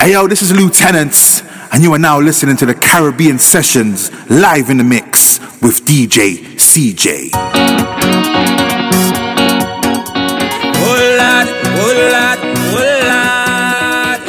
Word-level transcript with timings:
Hey 0.00 0.12
yo, 0.12 0.28
this 0.28 0.42
is 0.42 0.52
Lieutenant, 0.52 1.42
and 1.72 1.82
you 1.82 1.92
are 1.92 1.98
now 1.98 2.20
listening 2.20 2.56
to 2.58 2.66
the 2.66 2.72
Caribbean 2.72 3.36
Sessions 3.36 4.12
live 4.30 4.70
in 4.70 4.76
the 4.76 4.84
mix 4.84 5.40
with 5.60 5.84
DJ 5.84 6.54
CJ. 6.54 7.30
Oh 10.76 10.94
lad, 11.18 11.48
oh 11.74 11.92
lad, 12.12 12.38
oh 12.38 12.78
lad. 13.08 14.20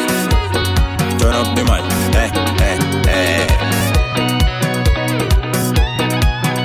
Turn 1.20 1.36
up 1.36 1.54
the 1.56 1.64
mic, 1.64 1.84
eh, 2.18 2.32
eh, 2.66 2.80
eh. 3.08 3.48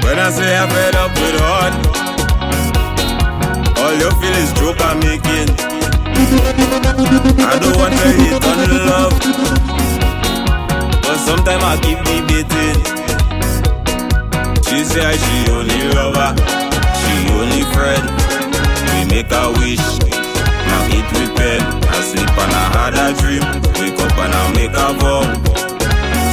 When 0.02 0.18
I 0.18 0.30
say 0.30 0.56
I'm 0.56 0.70
fed 0.70 0.94
up 0.96 1.10
with 1.12 1.38
hard, 1.40 1.74
all 3.76 3.92
you 3.92 4.10
feel 4.18 4.34
is 4.42 4.50
joke 4.54 4.80
I'm 4.80 4.98
making. 5.00 5.53
I 6.24 7.58
don't 7.60 7.76
want 7.76 7.92
to 7.92 7.98
hate 8.16 8.44
on 8.48 8.58
love, 8.88 9.12
but 11.02 11.18
sometimes 11.20 11.62
I 11.62 11.76
keep 11.84 11.98
debating. 12.08 12.80
She 14.64 14.84
say 14.84 15.16
she 15.20 15.36
only 15.52 15.80
lover, 15.92 16.32
she 16.96 17.14
only 17.36 17.62
friend. 17.76 18.04
We 18.88 19.04
make 19.12 19.30
a 19.30 19.52
wish, 19.60 19.84
now 20.64 20.88
eat 20.96 21.04
with 21.12 21.36
pen. 21.36 21.60
I 21.92 22.00
sleep 22.00 22.30
and 22.32 22.52
I 22.52 22.64
had 22.72 22.94
a 22.96 23.12
dream, 23.20 23.44
wake 23.78 24.00
up 24.00 24.16
and 24.18 24.32
I 24.32 24.52
make 24.56 24.72
a 24.72 24.88
vow. 24.96 25.28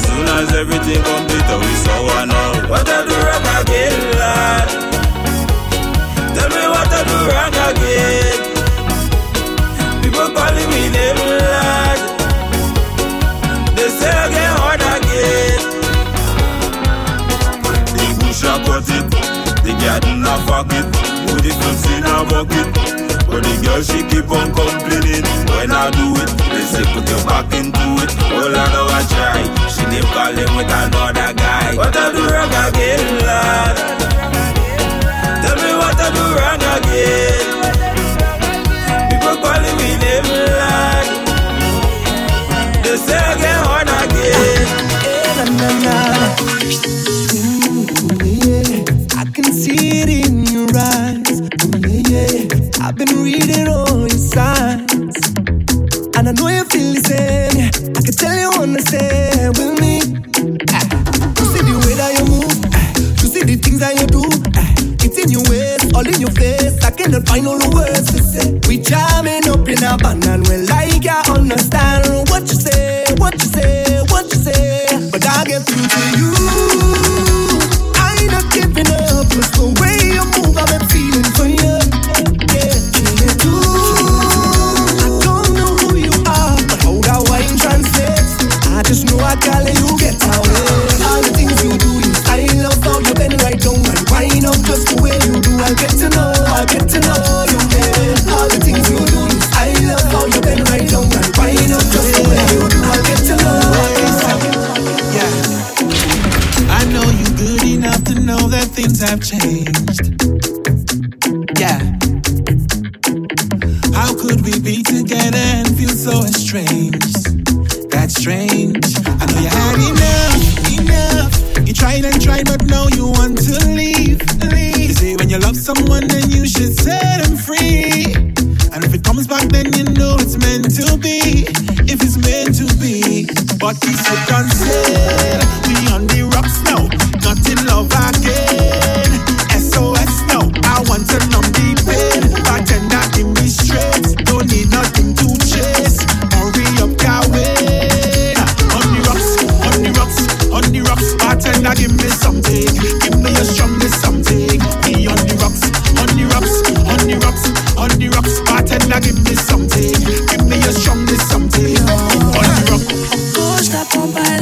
Soon 0.07 0.25
as 0.39 0.53
everything 0.55 1.03
complete, 1.03 1.47
oh, 1.51 1.59
we 1.59 1.73
saw 1.83 1.99
one 2.15 2.29
now. 2.29 2.69
What 2.69 2.87
I 2.87 3.03
do 3.05 3.15
wrong 3.27 3.45
again, 3.59 3.95
lad? 4.17 4.67
Tell 6.33 6.49
me 6.49 6.63
what 6.71 6.87
I 6.87 7.03
do 7.03 7.17
wrong 7.27 7.55
again. 7.75 8.50
Garden 19.81 20.23
a 20.23 20.35
fuck 20.45 20.69
it, 20.69 20.85
put 21.25 21.41
fruits 21.41 21.85
in 21.89 22.05
a 22.05 22.21
bucket. 22.29 22.69
But 23.25 23.43
the 23.43 23.55
girl 23.63 23.81
she 23.81 24.03
keep 24.05 24.29
on 24.29 24.53
complaining 24.53 25.25
when 25.49 25.71
I 25.71 25.89
do 25.91 26.13
it. 26.21 26.29
They 26.51 26.65
say 26.67 26.85
put 26.93 27.07
your 27.09 27.23
back 27.25 27.49
into 27.53 27.85
it. 28.03 28.11
Oh 28.29 28.45
Lord, 28.45 28.75
oh 28.77 28.91
I 28.91 29.01
try. 29.09 29.41
She 29.71 29.83
name 29.89 30.07
calling 30.13 30.51
with 30.55 30.69
another 30.69 31.33
guy. 31.33 31.75
What 31.75 31.95
I 31.95 32.11
do 32.11 32.23
wrong 32.27 32.53
again, 32.67 33.25
lad? 33.25 33.75
Tell 35.43 35.55
me 35.55 35.71
what 35.79 35.97
I 35.97 36.07
do 36.13 36.23
wrong 36.35 36.63
again. 36.77 37.60
Reading 53.21 53.67
all 53.67 54.01
your 54.01 54.09
signs. 54.09 55.15
And 56.17 56.27
I 56.27 56.31
know 56.33 56.47
you 56.49 56.63
feel 56.65 56.93
the 56.93 57.01
same. 57.05 57.69
I 57.95 58.01
can 58.01 58.13
tell 58.17 58.33
you 58.33 58.49
understand 58.59 59.57
with 59.57 59.79
me. 59.79 60.01
You 60.01 61.45
see 61.53 61.61
the 61.61 61.75
way 61.85 61.93
that 62.01 62.11
you 62.17 62.25
move. 62.25 62.57
You 63.21 63.27
see 63.29 63.43
the 63.45 63.55
things 63.61 63.79
that 63.79 63.93
you 63.99 64.07
do. 64.07 64.25
It's 65.05 65.17
in 65.21 65.29
your 65.29 65.45
ways, 65.49 65.93
all 65.93 66.05
in 66.05 66.19
your 66.19 66.31
face. 66.31 66.83
I 66.83 66.89
cannot 66.89 67.27
find 67.27 67.45
all 67.47 67.59
the 67.59 67.69
words 67.69 68.09
to 68.11 68.23
say. 68.23 68.59
We 68.67 68.79
jamming 68.81 69.47
up 69.47 69.69
in 69.69 69.83
a 69.83 69.97
band 69.97 70.25
and 70.25 70.47
we 70.47 70.65
like 70.65 71.03
you 71.05 71.33
understand 71.33 72.29
what 72.29 72.49
you 72.49 72.57
say, 72.57 73.05
what 73.17 73.33
you 73.33 73.49
say, 73.53 74.01
what 74.09 74.25
you 74.33 74.39
say. 74.41 74.87
But 75.11 75.25
I 75.25 75.45
get 75.45 75.61
through 75.61 75.87
to 75.87 76.01
you. 76.17 76.60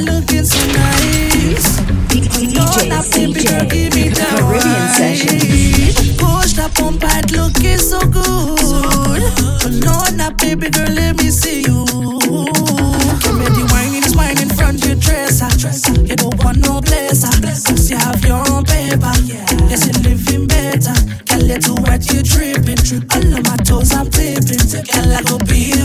looking 0.10 0.46
so 0.46 0.60
nice. 0.74 1.80
DJ 2.10 2.58
oh, 2.58 3.02
CJ, 3.02 3.70
Caribbean 3.70 4.14
session. 4.98 5.40
Push 6.18 6.54
that 6.54 6.72
pump 6.76 7.04
out, 7.04 7.32
looking 7.32 7.78
so 7.78 8.00
good. 8.00 8.20
Oh, 8.60 9.70
know 9.84 10.02
that 10.18 10.38
baby 10.38 10.70
girl, 10.70 10.90
let 10.90 11.18
me 11.18 11.30
see 11.30 11.62
you. 11.62 11.86
Give 13.24 13.36
me 13.38 13.46
the 13.54 13.64
wine, 13.72 14.02
this 14.02 14.16
wine 14.16 14.42
in 14.42 14.50
front 14.50 14.84
your 14.86 14.96
dresser. 14.96 15.50
You 16.06 16.16
don't 16.16 16.44
want 16.44 16.58
no 16.60 16.82
blazer. 16.82 17.30
cause 17.42 17.90
you 17.90 17.98
have 17.98 18.24
your 18.26 18.42
own 18.50 18.66
paper. 18.66 19.14
Yes, 19.70 19.86
you're 19.86 20.02
living 20.04 20.48
better. 20.48 20.96
Can 21.26 21.48
let 21.48 21.68
you 21.68 21.76
wet 21.86 22.06
your 22.12 22.24
you. 22.92 23.02
All 23.14 23.38
of 23.38 23.44
my 23.46 23.58
toes, 23.58 23.94
I'm 23.94 24.10
tipping. 24.10 24.58
Girl, 24.90 25.14
I 25.14 25.22
go 25.24 25.38
be 25.46 25.79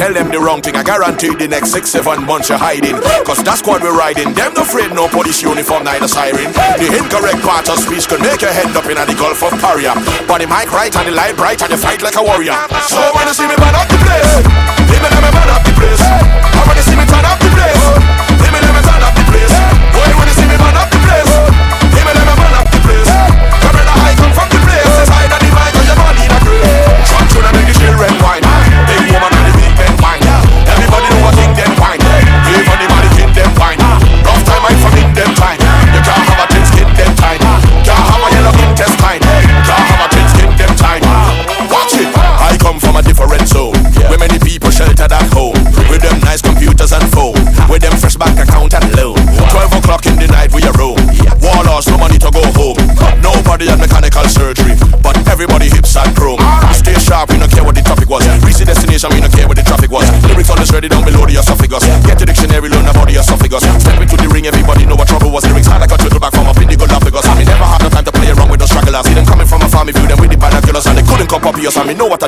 tell 0.00 0.14
them 0.14 0.32
the 0.32 0.40
wrong 0.40 0.62
thing. 0.64 0.74
I 0.76 0.82
guarantee 0.82 1.36
the 1.36 1.46
next 1.46 1.76
six, 1.76 1.90
seven 1.92 2.24
months 2.24 2.48
you're 2.48 2.56
hiding. 2.56 2.96
Cause 3.28 3.44
that 3.44 3.60
squad 3.60 3.84
we're 3.84 3.92
riding, 3.92 4.32
them 4.32 4.56
no 4.56 4.64
afraid 4.64 4.96
no 4.96 5.12
police 5.12 5.44
uniform, 5.44 5.84
neither 5.84 6.08
siren. 6.08 6.48
The 6.80 6.88
incorrect 6.88 7.44
part 7.44 7.68
of 7.68 7.76
speech 7.76 8.08
could 8.08 8.24
make 8.24 8.40
your 8.40 8.52
head 8.56 8.72
up 8.72 8.88
in 8.88 8.96
the 8.96 9.16
Gulf 9.20 9.44
of 9.44 9.52
Paria. 9.60 9.92
But 10.24 10.40
the 10.40 10.48
mic 10.48 10.72
right 10.72 10.94
and 10.96 11.04
the 11.04 11.12
light 11.12 11.36
bright 11.36 11.60
and 11.60 11.70
you 11.70 11.76
fight 11.76 12.00
like 12.00 12.16
a 12.16 12.24
warrior. 12.24 12.56
So 12.88 13.12
when 13.12 13.28
you 13.28 13.36
see 13.36 13.44
me, 13.44 13.56
man, 13.60 13.76
up 13.76 13.88
the 13.92 14.00
place. 14.00 14.69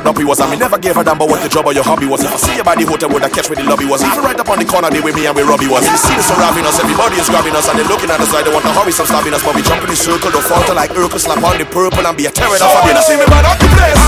that 0.02 0.11
dumpy 0.11 0.26
was, 0.26 0.42
and 0.42 0.50
me 0.50 0.59
never 0.59 0.78
gave 0.78 0.99
a 0.99 1.02
damn 1.06 1.14
about 1.14 1.30
what 1.30 1.38
the 1.38 1.49
job 1.49 1.62
or 1.62 1.73
your 1.73 1.87
hobby 1.87 2.11
was. 2.11 2.26
If 2.26 2.35
I 2.35 2.38
see 2.42 2.54
you 2.59 2.66
by 2.66 2.75
the 2.75 2.82
hotel, 2.82 3.06
where 3.06 3.23
the 3.23 3.30
catch 3.30 3.47
where 3.47 3.54
the 3.54 3.62
lobby 3.62 3.87
was? 3.87 4.02
Even 4.02 4.18
right 4.26 4.35
up 4.35 4.50
on 4.50 4.59
the 4.59 4.66
corner, 4.66 4.90
they 4.90 4.99
with 4.99 5.14
me 5.14 5.30
and 5.30 5.35
we 5.38 5.47
Robbie 5.47 5.71
was. 5.71 5.87
You 5.87 5.94
see 5.94 6.18
the 6.18 6.26
surrounding 6.26 6.66
us, 6.66 6.82
everybody 6.82 7.23
is 7.23 7.30
grabbing 7.30 7.54
us, 7.54 7.71
and 7.71 7.78
they 7.78 7.87
looking 7.87 8.11
at 8.11 8.18
us 8.18 8.35
like 8.35 8.42
they 8.42 8.52
want 8.52 8.66
to 8.66 8.75
hurry 8.75 8.90
some 8.90 9.06
stopping 9.06 9.30
us. 9.30 9.42
But 9.47 9.54
we 9.54 9.62
jump 9.62 9.87
in 9.87 9.90
the 9.94 9.99
circle, 9.99 10.35
don't 10.35 10.42
falter 10.42 10.75
like 10.75 10.90
Urkel, 10.99 11.23
slap 11.23 11.38
on 11.47 11.54
the 11.54 11.66
purple 11.66 12.02
and 12.02 12.16
be 12.18 12.26
a 12.26 12.32
terror. 12.35 12.59
So 12.59 12.66
when 12.82 12.99
I 12.99 13.02
see 13.06 13.14
me 13.14 13.26
man 13.30 13.47
up 13.47 13.59
the 13.62 13.71
place, 13.71 14.02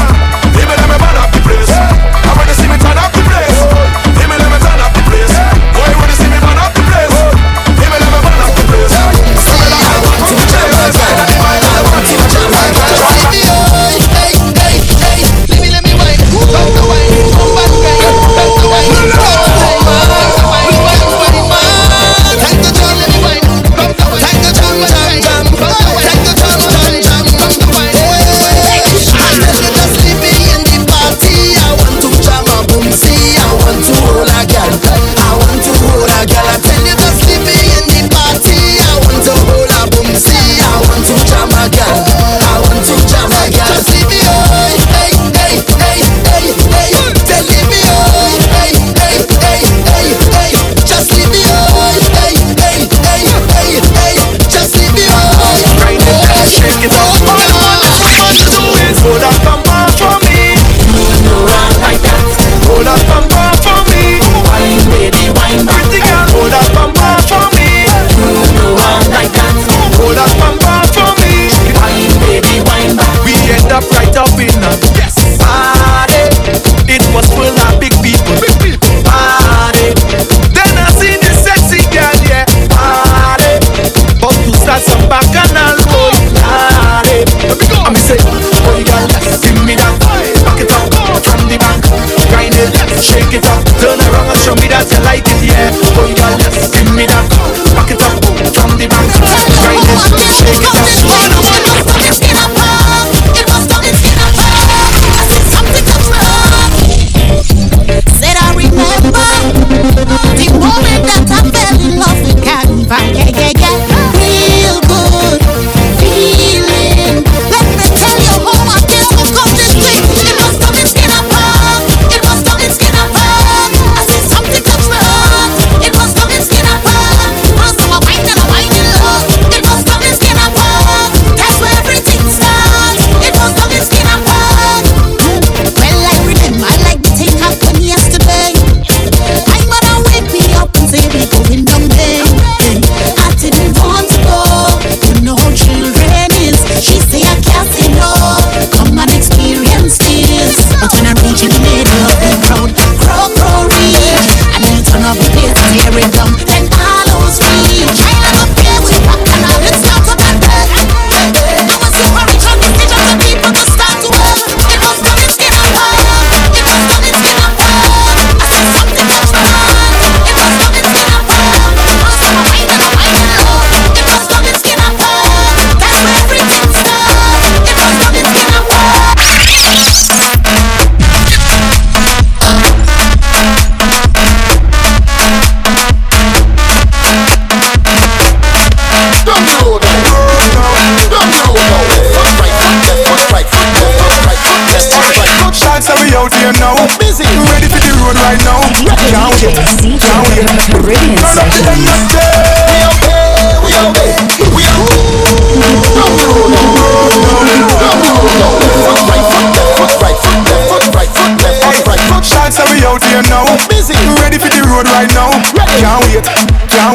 they 0.59 0.65
better 0.67 0.89
me 0.91 0.99
man 0.99 1.17
up 1.23 1.31
the 1.31 1.41
place. 1.47 1.71
And 1.71 2.35
when 2.35 2.47
they 2.51 2.57
see 2.59 2.69
me 2.69 2.79
turn 2.83 2.99
up 2.99 3.11
the 3.15 3.23
place. 3.31 4.24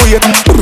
Yeah. 0.10 0.59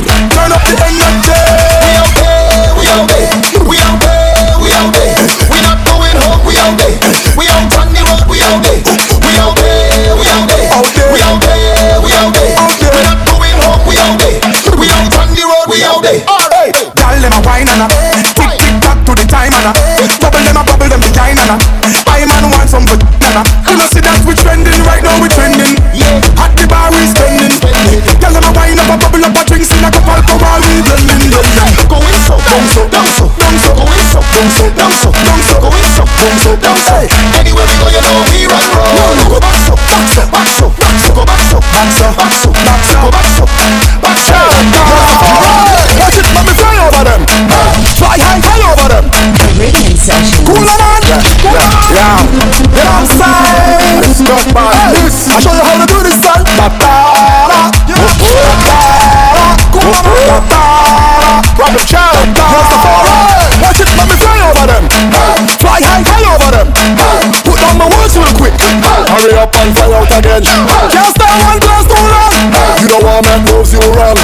Up 69.48 69.56
and 69.64 69.72
fly 69.72 69.88
out 69.96 70.12
again. 70.12 70.44
Can't 70.44 71.16
one 71.48 71.60
glass 71.64 71.84
too 71.88 71.96
long. 71.96 72.32
You 72.78 72.88
don't 72.92 73.04
want 73.04 73.24
you 73.72 73.80
run. 73.96 74.16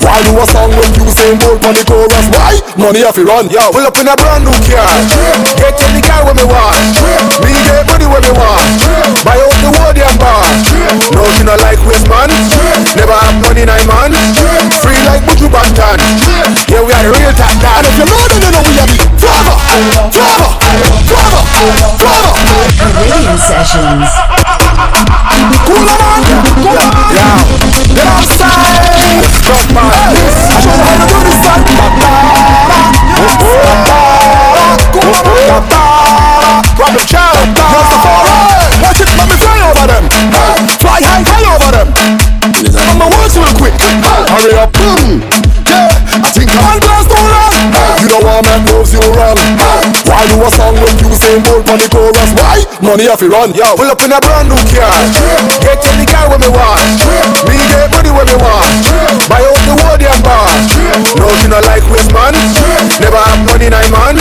Why 0.00 0.20
a 0.24 0.46
song 0.48 0.72
when 0.72 0.90
you 0.96 1.04
the 1.76 1.84
chorus? 1.84 2.26
Why? 2.32 2.56
Money 2.80 3.04
you 3.16 3.24
run. 3.28 3.48
Pull 3.48 3.84
up 3.84 3.96
in 4.00 4.08
a 4.08 4.16
brand 4.16 4.44
new 4.44 4.56
car. 4.64 4.88
Get 5.60 5.76
any 5.84 6.00
car 6.00 6.24
when 6.24 6.36
me 6.36 6.44
want. 6.48 6.80
Me 7.44 7.52
get 7.52 7.84
money 7.84 8.08
when 8.08 8.22
me 8.24 8.32
want. 8.32 8.64
Buy 9.24 9.36
out 9.36 9.52
the 9.60 9.68
whole 9.68 9.92
damn 9.92 10.16
bar. 10.16 10.44
No, 11.12 11.22
you 11.36 11.44
not 11.44 11.60
like 11.60 11.80
waste 11.84 12.08
man. 12.08 12.32
Never 12.96 13.12
have 13.12 13.36
money 13.44 13.64
nine 13.68 13.86
man. 13.86 14.12
Free 14.80 15.00
like 15.04 15.22
Buju 15.28 15.48
Banton. 15.52 16.00
Yeah, 16.72 16.82
we 16.82 16.92
are 16.92 17.04
the 17.04 17.12
real. 17.12 17.32
And 17.34 17.84
if 17.84 17.94
you 18.00 18.06
know, 18.08 18.20
then 18.32 18.40
you 18.40 18.50
know 18.50 18.62
we 18.64 18.74
are 18.80 18.88
the. 18.88 19.04
Cooler 24.74 25.96
man, 26.02 26.22
cooler 26.58 26.88
man. 26.90 27.14
Yeah, 27.14 27.38
get 27.94 28.06
outside. 28.10 28.82
Stop 29.38 29.70
man. 29.70 29.86
I 29.86 30.58
show 30.58 30.74
you 30.74 30.82
how 30.82 30.98
to 30.98 31.06
do 31.06 31.18
this 31.22 31.38
song. 31.46 31.62
Robin 36.74 37.06
Child, 37.06 37.54
Watch 38.82 38.98
it, 38.98 39.08
let 39.14 39.28
me 39.30 39.36
fly 39.38 39.62
over 39.70 39.86
them. 39.86 40.04
Fly 40.82 41.00
high, 41.06 41.22
fly 41.22 41.42
over 41.54 41.70
them. 41.70 41.88
I'm 42.90 43.00
a 43.00 43.06
words 43.14 43.38
real 43.38 43.54
quick. 43.54 43.74
hurry 43.78 44.58
up. 44.58 44.74
Hmm. 44.74 45.22
Yeah, 45.70 45.88
I 46.18 46.28
think 46.34 46.50
I'm 46.50 46.82
glass 46.82 47.06
too 47.06 47.14
long. 47.14 47.54
You 48.02 48.08
don't 48.10 48.24
want 48.26 48.46
make 48.46 48.74
moves 48.74 48.92
you 48.92 49.00
run. 49.14 49.38
Why 50.04 50.26
do 50.26 50.42
a 50.42 50.50
song 50.50 50.74
you 51.24 51.40
say 51.40 51.40
more 51.48 51.64
on 51.72 51.78
the 51.80 51.88
chorus? 51.88 52.30
Why? 52.36 52.60
Money 52.84 53.08
if 53.08 53.20
you 53.20 53.32
run. 53.32 53.56
Yo, 53.56 53.64
pull 53.76 53.88
up 53.88 54.00
in 54.04 54.12
a 54.12 54.20
brand 54.20 54.48
new 54.48 54.60
car. 54.68 54.92
Get 55.64 55.80
any 55.88 56.04
car 56.04 56.28
when 56.28 56.40
me 56.40 56.50
want. 56.52 56.84
Me 57.48 57.56
get 57.56 57.88
money 57.88 58.12
when 58.12 58.26
me 58.28 58.36
want. 58.36 58.68
Buy 59.28 59.40
out 59.40 59.56
the 59.64 59.72
whole 59.72 59.96
damn 59.96 60.20
bar. 60.20 60.44
No, 61.16 61.26
you 61.40 61.48
not 61.48 61.64
like 61.64 61.84
waste 61.88 62.12
man. 62.12 62.36
Never 63.00 63.16
have 63.16 63.40
money 63.48 63.72
nine 63.72 63.90
man. 63.90 64.16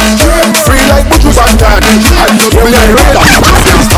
Free 0.63 0.83
like 0.88 1.07
Buju 1.12 1.31
Banton. 1.36 1.83
I 1.83 2.31
just 2.39 2.55
yeah, 2.55 2.63
we 2.63 2.72
are 2.72 2.88
real. 2.95 3.93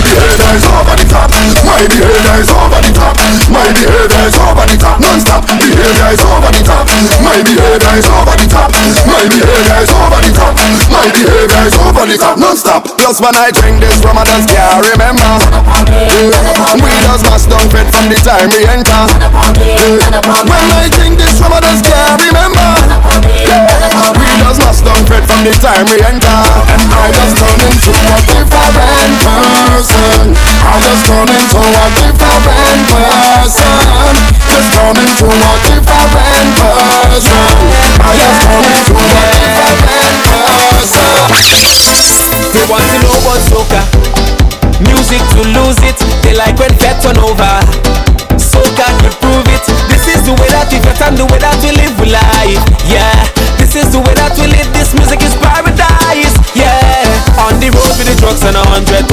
Behavior 0.00 0.52
is 0.56 0.66
over 0.68 0.94
the 0.96 1.06
top. 1.08 1.30
My 1.64 1.82
behavior 1.86 2.36
is 2.40 2.50
over 2.50 2.80
the 2.82 2.92
top. 2.92 3.14
My 3.50 3.66
behavior 3.72 4.24
is 4.28 4.36
over 4.38 4.64
the 4.66 4.76
top. 4.78 4.96
Non-stop. 5.00 5.42
Behavior 5.58 6.10
is 6.12 6.22
over 6.24 6.50
the 6.52 6.62
top. 6.62 6.84
My 7.22 7.38
behavior 7.42 7.94
is 7.98 8.08
over 8.08 8.34
the 8.36 8.46
top. 8.48 8.70
My 9.06 9.22
behavior 9.28 9.78
is 9.82 9.92
over 9.92 10.20
the 10.22 10.30
top. 10.34 10.54
My 10.90 11.06
behavior 11.10 11.62
is 11.66 11.76
over 11.82 12.04
the 12.06 12.16
top. 12.18 12.36
Non-stop. 12.38 12.82
Plus 12.98 13.20
when 13.20 13.34
I 13.36 13.50
drink 13.50 13.80
this 13.80 13.98
Ramadan 14.04 14.42
can't 14.46 14.84
remember. 14.92 15.32
We 16.78 16.90
just 17.04 17.24
mash 17.26 17.46
down 17.48 17.66
fit 17.72 17.88
from 17.90 18.06
the 18.12 18.18
time 18.20 18.48
we 18.52 18.62
enter. 18.68 19.02
When 20.46 20.66
I 20.78 20.86
drink 20.92 21.18
this 21.18 21.40
Ramadan 21.40 21.78
can't 21.82 22.20
remember. 22.22 22.68
We 24.18 24.26
just 24.42 24.60
mash 24.60 24.80
down 24.84 25.02
fit 25.06 25.24
from 25.26 25.44
the 25.44 25.52
time 25.60 25.86
we 25.86 25.98
enter 26.04 26.38
And 26.68 26.82
I 26.92 27.10
just 27.12 27.36
turn 27.38 27.60
into 27.66 27.90
a 27.90 28.16
different 28.26 28.72
person 28.74 29.47
I 29.78 30.74
just 30.82 31.06
turn 31.06 31.30
into 31.30 31.54
a 31.54 31.86
different 31.94 32.42
person 32.90 33.78
Just 34.42 34.74
turn 34.74 34.98
into 34.98 35.30
a 35.30 35.54
different 35.70 36.10
person 36.18 37.46
I 38.02 38.10
just 38.18 38.42
turn 38.42 38.66
into 38.74 38.98
a 38.98 39.22
different 39.38 40.18
person 40.26 40.98
They 42.58 42.66
want 42.66 42.82
to 42.90 42.96
know 43.06 43.14
about 43.22 43.38
soca. 43.46 43.78
Music 44.82 45.22
to 45.38 45.46
lose 45.54 45.78
it. 45.86 45.94
They 46.26 46.34
like 46.34 46.58
when 46.58 46.74
fed 46.82 46.98
turn 46.98 47.14
over. 47.22 47.62
Soca 48.34 48.82
could 48.98 49.14
prove 49.22 49.46
it. 49.46 49.62
This 49.86 50.10
is 50.10 50.26
the 50.26 50.34
way 50.42 50.50
that 50.50 50.66
we 50.74 50.82
fit 50.82 50.98
and 51.06 51.14
the 51.14 51.26
way 51.30 51.38
that 51.38 51.54
we 51.62 51.70
live 51.78 51.94
life. 52.02 52.58
Yeah, 52.82 53.14
this 53.62 53.78
is 53.78 53.94
the 53.94 54.02
way 54.02 54.14
that 54.18 54.34
we 54.42 54.50
live. 54.50 54.66
This 54.74 54.90
music 54.98 55.22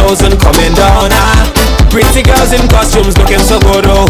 thousand 0.08 0.38
coming 0.40 0.74
down. 0.76 1.10
Ah. 1.12 1.90
Pretty 1.90 2.22
girls 2.22 2.54
in 2.54 2.68
costumes 2.70 3.18
looking 3.18 3.40
so 3.40 3.60
good. 3.60 3.86
Oh, 3.88 4.06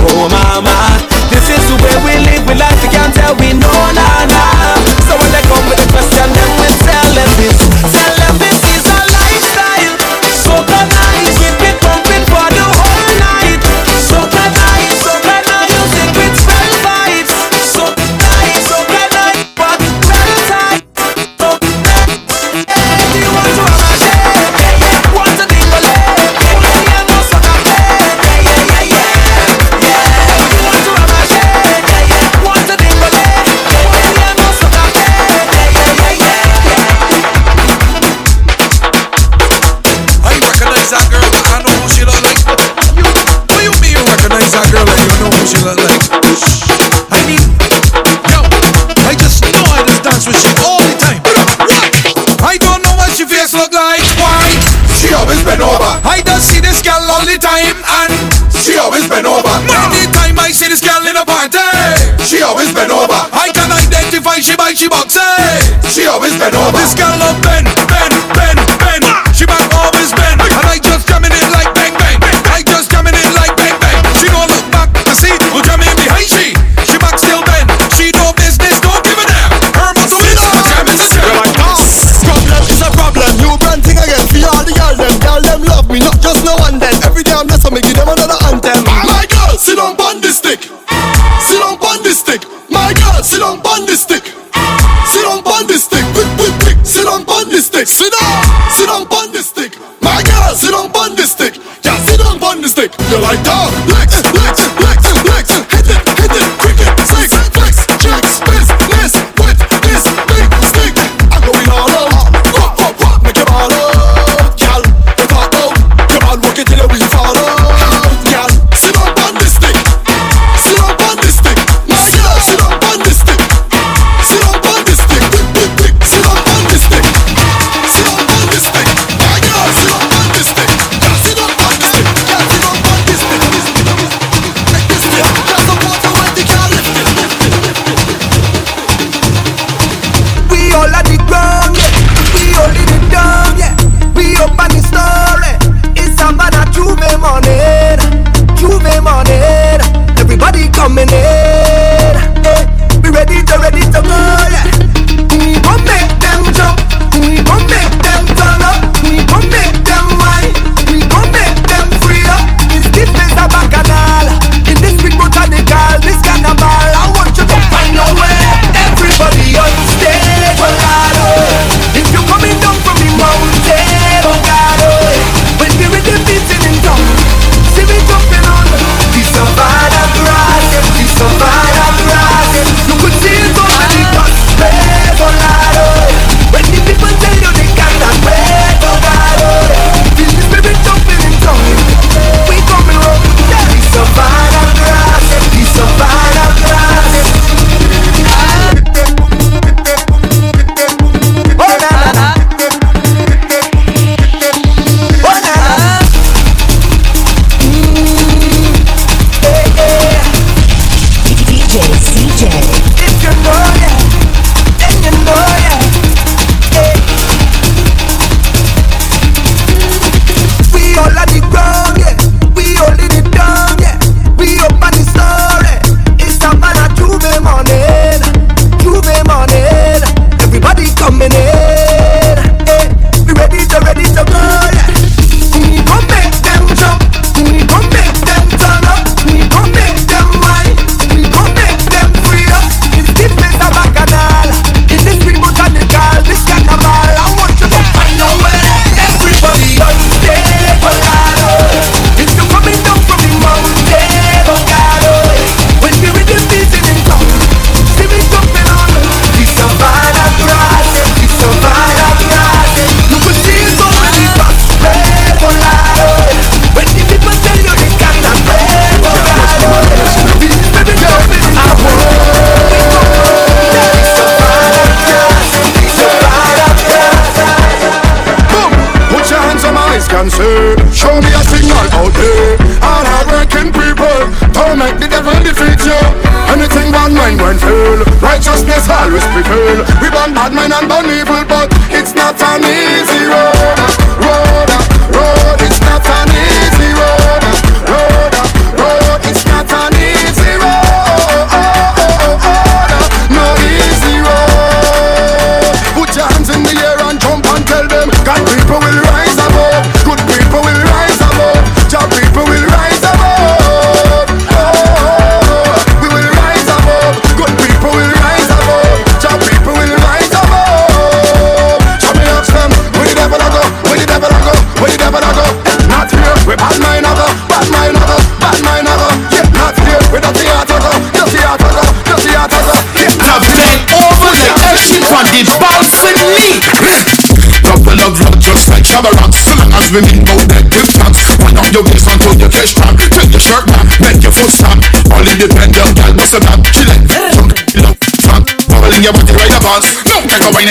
women 339.96 340.28
out 340.28 340.44
there 340.52 340.64
give 340.68 340.88
thanks 340.92 341.24
Wind 341.40 341.56
up 341.56 341.72
your 341.72 341.84
waist 341.88 342.08
until 342.12 342.36
your 342.36 342.52
chest 342.52 342.76
crack 342.76 343.00
Take 343.00 343.32
your 343.32 343.40
shirt 343.40 343.64
back, 343.72 343.88
make 344.04 344.20
your 344.20 344.32
foot 344.36 344.52
stamp 344.52 344.84
All 345.12 345.24
independent 345.24 345.96
girl, 345.96 346.12
what's 346.20 346.36
up. 346.36 346.44
She 346.76 346.84
like, 346.84 347.08
jump, 347.08 347.56
love, 347.80 347.98
funk 348.20 348.52
Bubble 348.68 348.92
in 348.92 349.04
your 349.08 349.16
body, 349.16 349.32
ride 349.32 349.52
your 349.56 349.64
pants 349.64 349.88
Don't 350.04 350.28
make 350.28 350.44
a 350.44 350.52
wine 350.52 350.66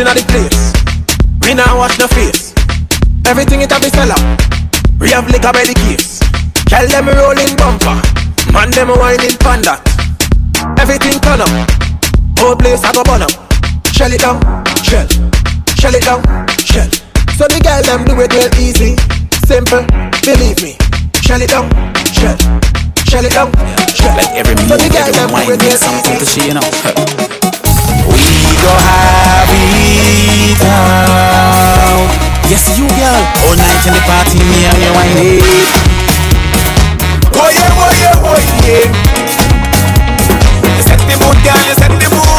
inch 0.00 0.08
inna 0.08 0.14
the 0.14 0.24
place. 0.32 0.72
Me 1.44 1.54
not 1.54 1.76
wash 1.76 1.98
no 1.98 2.06
face. 2.08 2.54
Everything 3.26 3.60
it 3.60 3.72
a 3.72 3.78
be 3.80 3.88
sell 3.88 4.10
out. 4.10 4.22
We 4.98 5.10
have 5.10 5.28
liquor 5.28 5.52
by 5.52 5.64
the 5.64 5.74
case. 5.74 6.20
Tell 6.68 6.86
them 6.88 7.08
rolling 7.08 7.56
bumper. 7.56 8.00
Man 8.52 8.70
them 8.70 8.88
whining 8.96 9.36
pan 9.38 9.60
that. 9.62 9.80
Everything 10.80 11.20
turn 11.20 11.40
up. 11.40 11.52
Whole 12.38 12.56
place 12.56 12.84
I 12.84 12.92
go 12.92 13.04
burn 13.04 13.22
up. 13.22 13.32
Shell 13.92 14.12
it 14.12 14.20
down, 14.20 14.40
shell. 14.80 15.06
Shell 15.76 15.94
it 15.94 16.04
down, 16.04 16.20
shell. 16.56 16.88
So 17.36 17.48
the 17.48 17.60
girl 17.60 17.82
them 17.84 18.04
do 18.04 18.16
it 18.20 18.32
real 18.32 18.48
easy, 18.56 18.96
simple. 19.44 19.84
Believe 20.24 20.60
me. 20.64 20.76
Shell 21.20 21.40
it 21.40 21.50
down, 21.52 21.68
shell. 22.12 22.36
Shell 23.04 23.24
it 23.24 23.32
down, 23.36 23.52
shell. 23.92 24.16
Like 24.16 24.32
every 24.32 24.56
move, 24.56 24.68
so 24.68 24.76
the 24.76 24.88
girl 24.88 25.12
them 25.12 25.28
do 25.28 25.52
it 25.52 25.60
real 25.60 25.68
easy. 25.68 25.76
Something 25.76 26.18
to 26.18 26.26
see, 26.26 26.48
you 26.48 26.54
know. 26.56 26.64
We 28.08 28.56
go 28.64 28.72
high 28.72 29.39
it 30.02 30.62
out. 30.64 32.08
Yes, 32.48 32.78
you 32.78 32.86
girl, 32.98 33.22
all 33.46 33.56
night 33.56 33.82
in 33.86 33.92
the 33.94 34.02
party, 34.08 34.38
me 34.38 34.66
and 34.66 34.78
you 34.80 34.92
wine 34.96 35.18
it. 35.18 35.44
Oh 37.36 37.48
yeah, 37.48 37.80
oh 37.80 37.92
yeah, 38.00 38.26
oh 38.26 38.40
yeah. 38.64 38.88
You 40.76 40.82
set 40.82 41.00
the 41.06 41.14
mood, 41.20 41.38
girl, 41.44 41.60
you 41.66 41.74
set 41.74 41.90
the 41.90 42.08
mood. 42.14 42.29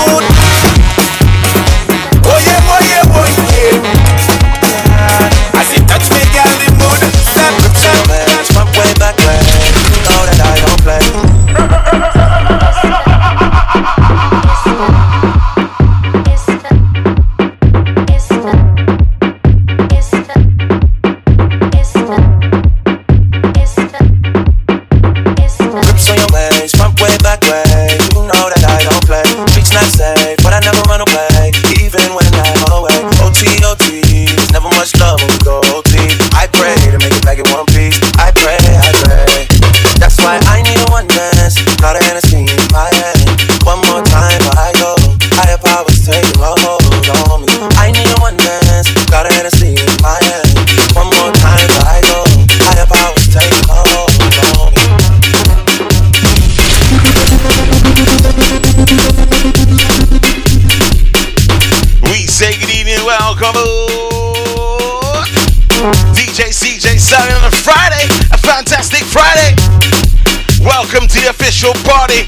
social 71.62 71.78
party 71.86 72.26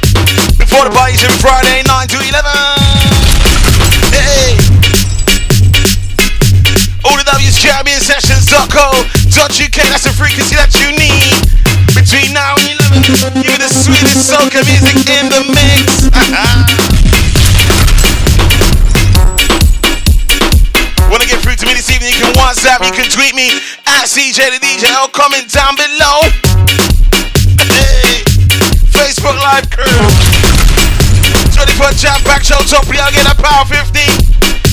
before 0.61 0.85
the 0.85 0.93
party's 0.93 1.25
in 1.25 1.33
Friday 1.41 1.81
9 1.89 2.05
to 2.05 2.21
11. 2.21 2.37
Hey. 4.13 4.53
All 7.01 7.17
the 7.17 7.25
W's 7.25 7.57
champion 7.57 7.97
sessions.co.uk. 7.97 9.77
That's 9.89 10.05
the 10.05 10.13
frequency 10.13 10.53
that 10.53 10.69
you 10.77 10.93
need 10.93 11.33
between 11.97 12.29
now 12.29 12.53
and 12.61 12.77
11. 12.93 13.41
Give 13.41 13.49
me 13.49 13.57
the 13.57 13.73
sweetest 13.73 14.29
soca 14.29 14.61
music 14.69 15.01
in 15.09 15.33
the 15.33 15.41
mix. 15.49 16.13
Wanna 21.09 21.25
get 21.25 21.41
through 21.41 21.57
to 21.57 21.65
me 21.65 21.73
this 21.73 21.89
evening? 21.89 22.13
You 22.13 22.21
can 22.21 22.37
WhatsApp, 22.37 22.85
you 22.85 22.93
can 22.93 23.09
tweet 23.09 23.33
me 23.33 23.49
at 23.97 24.05
CJ 24.05 24.53
the 24.53 24.61
DJ. 24.61 24.93
I'll 24.93 25.09
comment 25.09 25.49
down 25.49 25.73
below. 25.73 25.82
Vibe 29.53 29.69
Crew. 29.69 30.01
24 31.53 31.93
jam 32.01 32.17
back 32.25 32.41
show 32.41 32.57
top, 32.65 32.89
we 32.89 32.97
are 32.97 33.13
getting 33.13 33.29
a 33.29 33.37
power 33.37 33.61
50. 33.69 34.01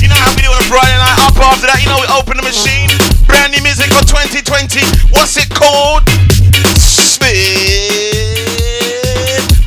You 0.00 0.08
know 0.08 0.16
how 0.16 0.32
we 0.32 0.40
do 0.40 0.48
on 0.48 0.64
Friday 0.72 0.96
night. 0.96 1.20
Up 1.20 1.36
after 1.36 1.68
that, 1.68 1.84
you 1.84 1.88
know 1.92 2.00
we 2.00 2.08
open 2.08 2.40
the 2.40 2.46
machine. 2.48 2.88
Brand 3.28 3.52
new 3.52 3.60
music 3.60 3.92
for 3.92 4.00
2020. 4.08 4.80
What's 5.12 5.36
it 5.36 5.52
called? 5.52 6.08
Spin. 6.80 7.28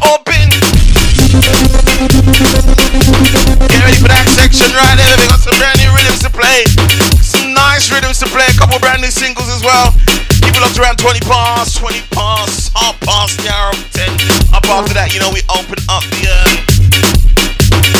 Open. 0.01 0.49
Get 3.69 3.81
ready 3.85 3.99
for 4.01 4.09
that 4.09 4.25
section 4.33 4.65
right 4.73 4.97
there. 4.97 5.13
We 5.21 5.29
got 5.29 5.45
some 5.45 5.53
brand 5.61 5.77
new 5.77 5.93
rhythms 5.93 6.25
to 6.25 6.33
play. 6.33 6.65
Some 7.21 7.53
nice 7.53 7.85
rhythms 7.93 8.17
to 8.25 8.27
play. 8.33 8.49
A 8.49 8.57
couple 8.57 8.81
brand 8.81 9.05
new 9.05 9.13
singles 9.13 9.53
as 9.53 9.61
well. 9.61 9.93
People 10.41 10.65
up 10.65 10.73
to 10.73 10.81
around 10.81 10.97
20 10.97 11.21
past, 11.29 11.77
20 11.77 12.01
past, 12.09 12.73
half 12.73 12.97
past 13.05 13.37
the 13.37 13.53
hour 13.53 13.72
that, 15.03 15.11
you 15.11 15.19
know 15.19 15.31
we 15.35 15.43
open 15.51 15.75
up 15.91 16.03
the 16.15 16.23
uh, 16.31 16.47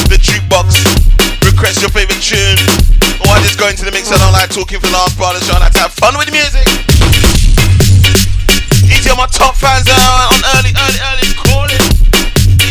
the 0.08 0.16
jukebox. 0.16 0.80
Request 1.44 1.84
your 1.84 1.92
favorite 1.92 2.24
tune. 2.24 2.56
Or 3.28 3.36
I 3.36 3.44
just 3.44 3.60
go 3.60 3.68
into 3.68 3.84
the 3.84 3.92
mix. 3.92 4.08
I 4.08 4.16
don't 4.24 4.32
like 4.32 4.48
talking 4.48 4.80
for 4.80 4.88
the 4.88 4.96
last 4.96 5.20
part 5.20 5.36
of 5.36 5.44
the. 5.44 5.52
I 5.52 5.68
like 5.68 5.76
to 5.76 5.84
have 5.84 5.92
fun 6.00 6.16
with 6.16 6.32
music. 6.32 6.64
Easy 8.88 9.12
on 9.12 9.20
my 9.20 9.28
top 9.28 9.60
fans 9.60 9.84
uh, 9.92 10.32
on 10.32 10.40
early, 10.56 10.72
early, 10.72 11.00
early 11.12 11.28
calling. 11.44 11.84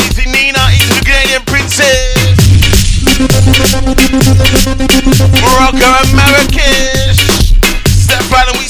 Easy 0.09 0.25
Nina, 0.25 0.65
easy 0.73 0.89
the 0.97 1.05
Canadian 1.05 1.45
princess. 1.45 2.41
Morocco 5.45 5.89
and 5.93 6.11
Marrakesh. 6.17 7.21
Step 7.93 8.25
out 8.33 8.49
and 8.49 8.57
we 8.57 8.65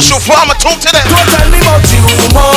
Marshall 0.00 0.18
Farmer, 0.18 0.54
talk 0.54 0.80
to 0.80 0.88
them. 0.88 1.04
Don't 1.12 1.28
tell 1.28 1.50
me 1.50 1.60
about 1.60 1.84
you 1.92 2.49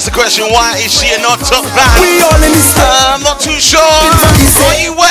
asked 0.00 0.08
the 0.08 0.16
question, 0.16 0.46
why 0.48 0.80
is 0.80 0.96
she 0.96 1.12
not 1.20 1.38
top 1.40 1.60
fan? 1.76 2.00
We 2.00 2.24
all 2.24 2.40
in. 2.40 2.56
Uh, 2.56 3.12
I'm 3.12 3.22
not 3.22 3.38
too 3.38 3.60
sure. 3.60 3.80
Are 3.84 4.80
you 4.80 4.96
worthy? 4.96 5.09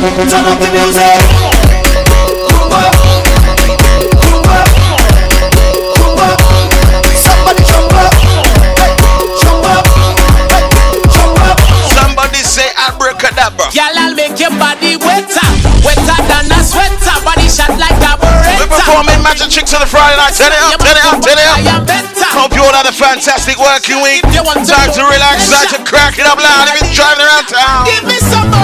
Turn 0.00 0.08
up 0.48 0.56
the 0.56 0.64
music. 0.72 1.20
Rumba, 2.48 2.88
rumba, 4.32 4.56
rumba. 5.92 6.28
Somebody 7.20 7.60
jump 7.68 7.92
up, 7.92 8.08
hey, 8.80 8.96
jump 9.44 9.60
up, 9.60 9.84
hey, 10.56 10.64
jump 11.12 11.36
up. 11.44 11.60
Somebody 11.92 12.40
say 12.40 12.72
abracadabra. 12.80 13.68
Y'all 13.76 13.92
I'll 13.92 14.16
make 14.16 14.40
your 14.40 14.56
body 14.56 14.96
wetter, 14.96 15.48
wetter 15.84 16.20
than 16.32 16.48
a 16.48 16.64
sweater, 16.64 17.20
body 17.20 17.52
shot 17.52 17.76
like 17.76 18.00
a 18.00 18.16
We're 18.56 18.72
performing 18.72 19.20
magic 19.20 19.52
tricks 19.52 19.76
on 19.76 19.84
the 19.84 19.86
Friday 19.86 20.16
night. 20.16 20.32
Turn 20.32 20.48
it 20.48 20.64
up, 20.64 20.80
turn 20.80 20.96
it 20.96 21.04
up, 21.04 21.20
turn 21.20 21.36
it 21.36 21.44
up. 21.44 21.60
Hope 22.40 22.56
you 22.56 22.64
all 22.64 22.72
had 22.72 22.88
a 22.88 22.92
fantastic 22.96 23.60
working 23.60 24.00
week. 24.00 24.24
Time 24.24 24.96
to 24.96 25.02
relax, 25.04 25.52
time 25.52 25.68
to 25.76 25.84
crack 25.84 26.16
it 26.16 26.24
up 26.24 26.40
loud. 26.40 26.72
I've 26.72 26.80
been 26.80 26.88
driving 26.96 27.28
around 27.28 27.52
town. 27.52 27.84
Give 27.84 28.08
me 28.08 28.16
some 28.32 28.59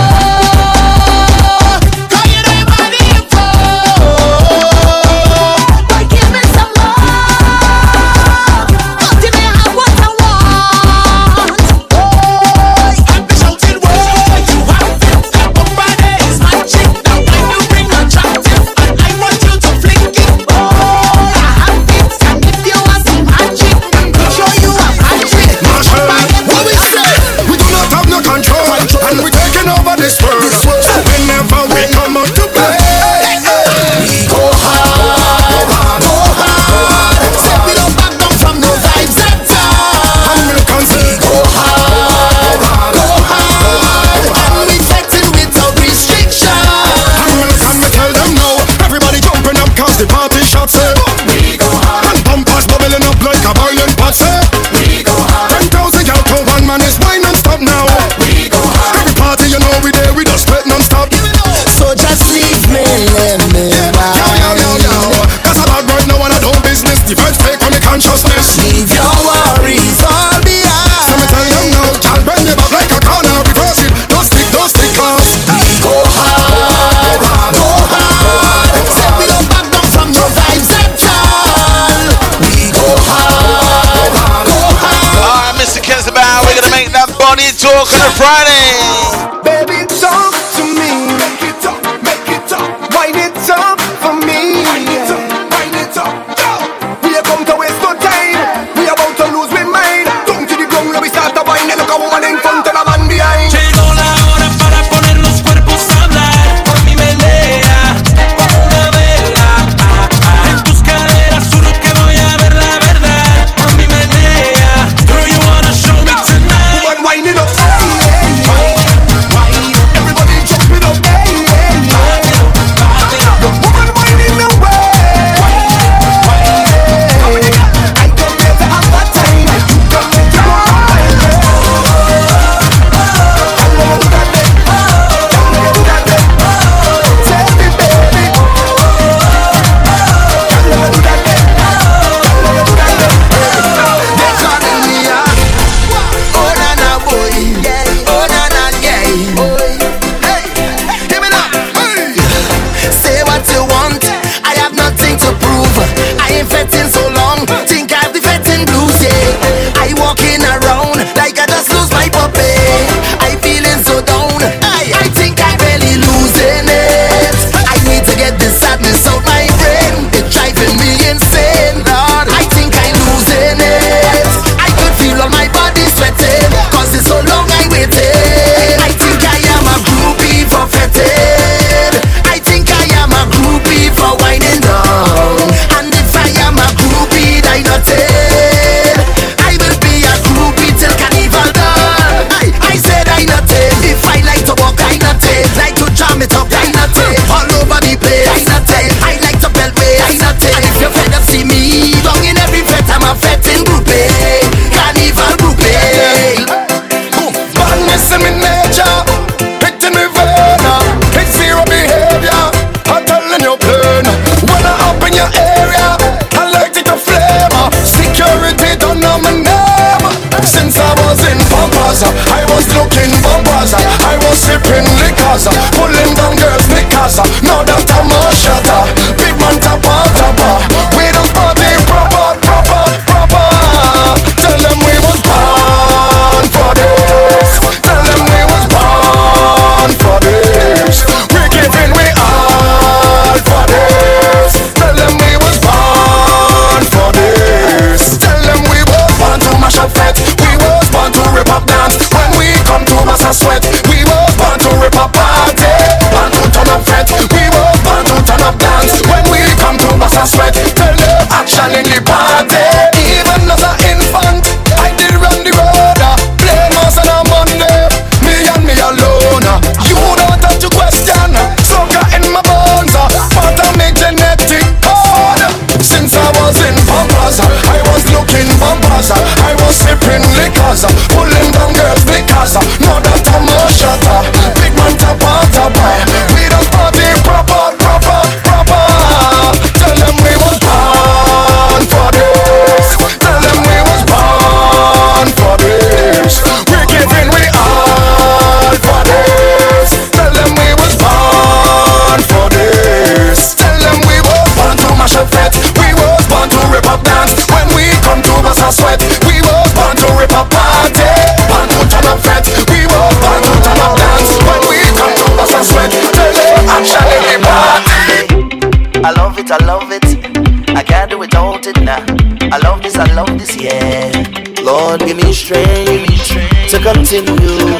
continue 327.08 327.78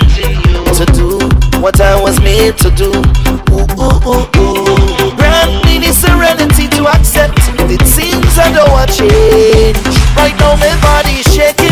to 0.73 0.87
do 0.95 1.19
what 1.61 1.81
I 1.81 2.01
was 2.01 2.21
made 2.21 2.57
to 2.59 2.71
do. 2.71 2.93
Ooh, 3.51 3.67
ooh, 3.75 3.99
ooh, 4.07 4.23
ooh. 4.39 5.17
Grant 5.17 5.65
me 5.67 5.79
the 5.83 5.93
serenity 5.93 6.69
to 6.77 6.87
accept. 6.87 7.35
It 7.69 7.83
seems 7.83 8.39
I 8.39 8.53
don't 8.55 8.71
want 8.71 8.91
change. 8.95 9.83
Right 10.15 10.37
now, 10.39 10.55
my 10.55 10.71
body's 10.81 11.27
shaking. 11.35 11.66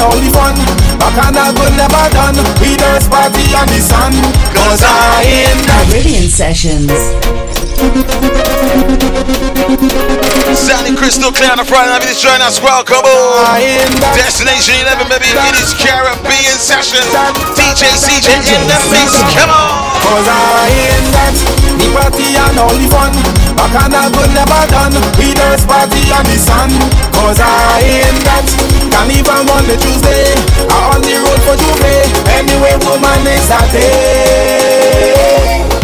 only 0.00 0.30
fun. 0.32 0.56
Bacana 0.98 1.52
could 1.56 1.74
never 1.76 2.04
done 2.12 2.36
with 2.60 2.82
earth 2.90 3.08
party 3.10 3.44
and 3.54 3.68
the 3.68 3.80
sun. 3.80 4.12
Cause 4.56 4.82
I 4.82 5.22
am 5.46 5.58
the 5.62 5.92
Caribbean 5.92 6.28
Sessions. 6.28 7.59
Sandy 10.52 10.92
crystal 10.92 11.32
clear 11.32 11.48
on 11.48 11.56
a 11.56 11.64
Friday 11.64 11.88
night, 11.88 12.04
it's 12.04 12.20
join 12.20 12.36
us, 12.44 12.60
welcome 12.60 13.00
all. 13.00 13.40
Destination 14.12 14.76
11, 14.84 15.08
baby, 15.08 15.32
it 15.32 15.56
is 15.56 15.72
Caribbean 15.80 16.60
session. 16.60 17.00
DJ 17.56 17.88
CJ 17.96 18.36
in 18.52 18.68
the 18.68 18.76
mix, 18.92 19.16
come 19.32 19.48
on. 19.48 19.96
Cause 20.04 20.28
I 20.28 20.68
ain't 20.68 21.08
that, 21.16 21.32
the 21.80 21.88
party 21.96 22.36
and 22.36 22.60
only 22.60 22.84
fun. 22.92 23.16
Back 23.56 23.72
and 23.72 23.96
the 23.96 24.12
could 24.12 24.28
never 24.36 24.60
done, 24.68 24.92
we 25.16 25.32
dance 25.32 25.64
party 25.64 26.04
and 26.04 26.28
the 26.28 26.36
sun. 26.36 26.68
Cause 27.16 27.40
I 27.40 27.80
ain't 27.80 28.20
that, 28.28 28.44
Can 28.92 29.08
even 29.08 29.48
on 29.48 29.64
the 29.64 29.80
Tuesday. 29.80 30.36
I 30.68 30.92
on 30.92 31.00
the 31.00 31.16
road 31.16 31.40
for 31.48 31.56
J'ouvert, 31.56 32.12
anyway, 32.36 32.76
woman 32.84 33.24
is 33.24 33.48
a 33.48 33.60
day. 33.72 35.39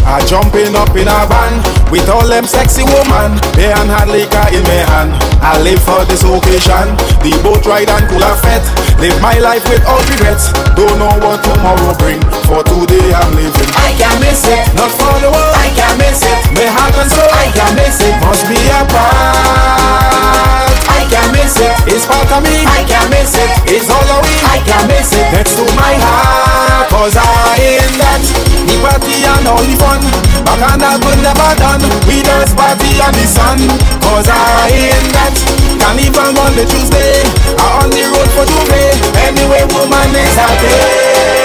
I 0.06 0.22
jumping 0.22 0.78
up 0.78 0.94
in 0.94 1.10
a 1.10 1.26
van 1.26 1.58
with 1.90 2.06
all 2.08 2.22
them 2.22 2.46
sexy 2.46 2.86
woman. 2.86 3.34
They 3.58 3.74
and 3.74 3.90
hard 3.90 4.08
liquor 4.08 4.46
in 4.54 4.62
my 4.62 4.80
hand. 4.86 5.10
I 5.42 5.58
live 5.66 5.82
for 5.82 6.06
this 6.06 6.22
occasion. 6.22 6.94
The 7.26 7.34
boat 7.42 7.66
ride 7.66 7.90
and 7.90 8.06
cool 8.06 8.22
fat. 8.22 8.62
Live 9.02 9.18
my 9.20 9.34
life 9.42 9.66
with 9.66 9.82
without 9.82 10.06
regrets. 10.06 10.54
Don't 10.78 10.94
know 11.02 11.10
what 11.18 11.42
tomorrow 11.42 11.90
bring. 11.98 12.22
For 12.46 12.62
today 12.62 13.10
I'm 13.10 13.34
living. 13.34 13.70
I 13.74 13.98
can't 13.98 14.22
miss 14.22 14.46
it. 14.46 14.62
Not 14.78 14.94
for 14.94 15.14
the 15.18 15.26
world. 15.26 15.54
I 15.58 15.74
can't 15.74 15.98
miss 15.98 16.22
it. 16.22 16.38
may 16.54 16.70
happen 16.70 17.10
so. 17.10 17.22
I 17.26 17.50
can't 17.50 17.74
miss 17.74 17.98
it. 17.98 18.14
Must 18.22 18.46
be 18.46 18.58
a 18.70 18.80
part. 18.86 20.75
I 20.88 21.04
can't 21.10 21.30
miss 21.34 21.56
it. 21.58 21.72
It's 21.90 22.06
part 22.06 22.30
of 22.30 22.42
me, 22.42 22.64
I 22.66 22.82
can't 22.86 23.10
miss 23.10 23.34
it. 23.34 23.50
It's 23.66 23.90
all 23.90 24.02
of 24.02 24.22
we, 24.22 24.32
I 24.46 24.58
can't 24.62 24.86
miss 24.86 25.12
it. 25.12 25.26
Next 25.34 25.56
to 25.58 25.64
my 25.74 25.94
heart, 25.98 26.88
cause 26.90 27.16
I 27.16 27.58
in 27.60 27.92
that. 27.98 28.22
The 28.66 28.74
party 28.82 29.22
and 29.22 29.46
all 29.46 29.62
the 29.62 29.76
fun. 29.78 30.02
Back 30.46 30.62
and 30.62 30.82
I 30.82 30.98
could 30.98 31.20
never 31.22 31.52
done. 31.58 31.82
We 32.06 32.22
just 32.22 32.54
party 32.54 32.98
and 32.98 33.14
the 33.14 33.26
sun, 33.26 33.58
cause 34.02 34.28
I 34.30 34.70
in 34.70 35.06
that. 35.14 35.34
Can't 35.80 36.00
even 36.02 36.34
on 36.34 36.52
the 36.54 36.64
Tuesday, 36.66 37.22
I'm 37.58 37.86
on 37.86 37.90
the 37.90 38.02
road 38.10 38.30
for 38.34 38.46
J'ouvert. 38.46 38.98
Anyway, 39.22 39.62
woman 39.74 40.10
is 40.14 40.34
happy. 40.34 40.72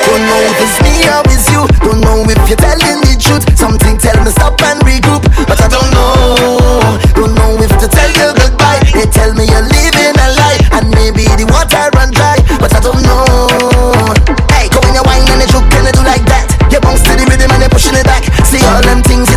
Don't 0.07 0.23
know 0.25 0.41
if 0.49 0.61
it's 0.65 0.77
me 0.81 0.93
or 1.09 1.21
it's 1.29 1.45
you. 1.49 1.61
Don't 1.85 2.01
know 2.01 2.25
if 2.25 2.41
you're 2.49 2.57
telling 2.57 3.01
the 3.05 3.13
truth. 3.17 3.45
Something 3.57 3.97
tell 3.97 4.17
me 4.23 4.31
stop 4.31 4.57
and 4.65 4.81
regroup, 4.81 5.23
but 5.45 5.61
I 5.61 5.67
don't 5.69 5.89
know. 5.93 6.99
Don't 7.13 7.33
know 7.35 7.61
if 7.61 7.71
to 7.79 7.87
tell 7.87 8.09
you 8.09 8.33
truth. 8.33 8.60
They 9.01 9.09
tell 9.09 9.33
me 9.33 9.49
you're 9.49 9.65
living 9.65 10.13
a 10.13 10.27
lie, 10.37 10.61
and 10.77 10.85
maybe 10.93 11.25
the 11.33 11.49
water 11.49 11.89
run 11.97 12.13
dry, 12.13 12.37
but 12.61 12.69
I 12.69 12.77
don't 12.85 13.01
know. 13.01 13.25
Hey, 14.53 14.69
go 14.69 14.77
in 14.85 14.93
your 14.93 15.01
wine 15.09 15.25
and 15.25 15.41
you 15.41 15.57
can 15.73 15.89
do 15.89 16.05
like 16.05 16.21
that. 16.29 16.45
Your 16.69 16.85
bounce 16.85 17.01
to 17.09 17.17
the 17.17 17.25
rhythm 17.25 17.49
and 17.49 17.65
you 17.65 17.69
pushing 17.73 17.97
it 17.97 18.05
back. 18.05 18.21
See 18.45 18.61
all 18.61 18.77
them 18.85 19.01
things 19.01 19.30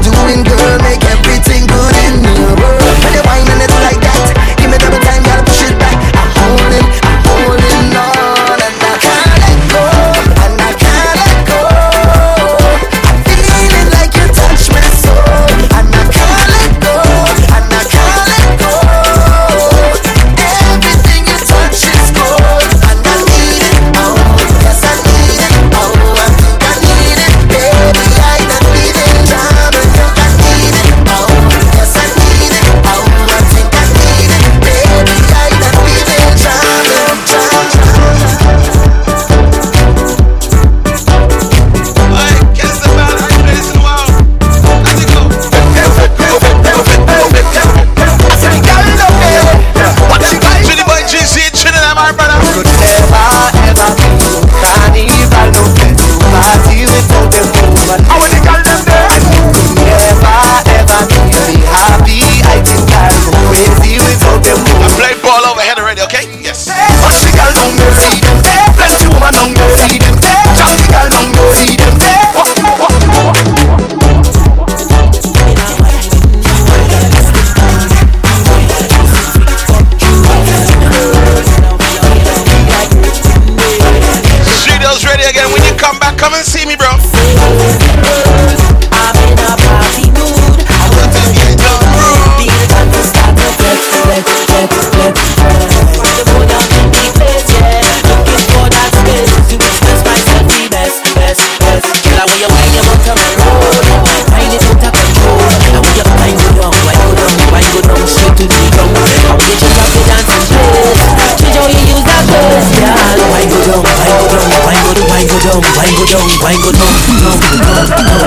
wango 115.84 116.04
dong, 116.08 116.24
wango 116.40 116.72
dong, 116.72 116.96
dong, 117.20 117.36
dong, 117.44 117.92
dong, 117.92 118.24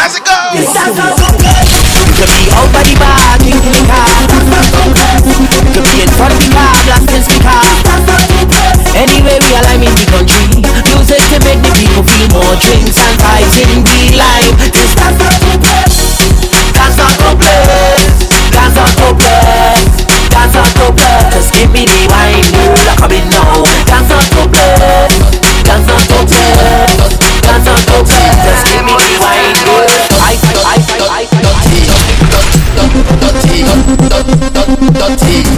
Let's 0.00 0.16
go. 0.24 0.32
Could 2.16 2.32
be 2.32 2.48
out 2.56 2.72
by 2.72 2.80
the 2.88 2.96
bar, 2.96 3.36
new 3.44 3.60
car. 3.84 4.08
Could 5.76 5.84
be 5.84 6.00
in 6.00 6.10
front 6.16 6.32
of 6.32 6.40
the 6.40 6.48
car, 6.48 6.72
blasting 6.88 7.20
speaker. 7.20 7.60
Anyway, 8.96 9.36
we 9.36 9.52
are 9.52 9.68
in 9.76 9.92
the 9.92 10.06
country. 10.08 10.64
Music 10.88 11.20
can 11.28 11.44
make 11.44 11.60
the 11.60 11.70
people 11.76 12.04
feel 12.08 12.28
more 12.32 12.56
drinks 12.56 12.96
and 12.96 13.16
vibes 13.20 13.60
in 13.60 13.84
the 13.84 14.16
life. 14.16 14.56
This 14.72 14.94
that's 14.96 15.20
not 15.20 15.36
complex. 15.36 16.16
That's 16.72 16.96
not 16.96 17.12
complex. 17.20 18.24
That's 18.56 18.74
not 18.74 18.92
complex. 18.96 19.99
Give 20.60 21.70
me 21.72 21.84
the 21.84 22.04
wine, 22.10 22.44
you're 22.52 23.24
now. 23.30 23.64
Dance. 23.88 24.12
Dance. 25.64 25.88
Dance. 27.24 27.70
Give 28.64 28.84
me 28.84 28.94
the 28.96 29.12
wine, 29.20 29.56
I, 30.20 30.36
I, 30.64 30.84
I, 31.00 31.28
dirty, 33.20 33.60
dirty, 33.60 34.36
dirty, 34.92 35.50